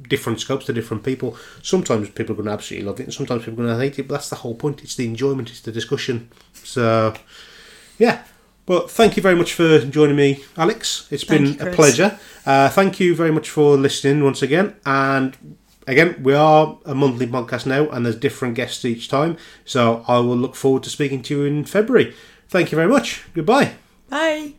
[0.02, 1.36] different scopes to different people.
[1.62, 3.98] Sometimes people are going to absolutely love it, and sometimes people are going to hate
[3.98, 4.08] it.
[4.08, 4.82] But that's the whole point.
[4.82, 5.50] It's the enjoyment.
[5.50, 6.30] It's the discussion.
[6.52, 7.14] So,
[7.98, 8.22] yeah.
[8.66, 11.06] But thank you very much for joining me, Alex.
[11.10, 12.18] It's Thank been you, a pleasure.
[12.44, 14.74] Uh, thank you very much for listening once again.
[14.84, 15.56] And
[15.86, 19.36] again, we are a monthly podcast now, and there's different guests each time.
[19.64, 22.12] So I will look forward to speaking to you in February.
[22.48, 23.24] Thank you very much.
[23.34, 23.74] Goodbye.
[24.08, 24.54] bye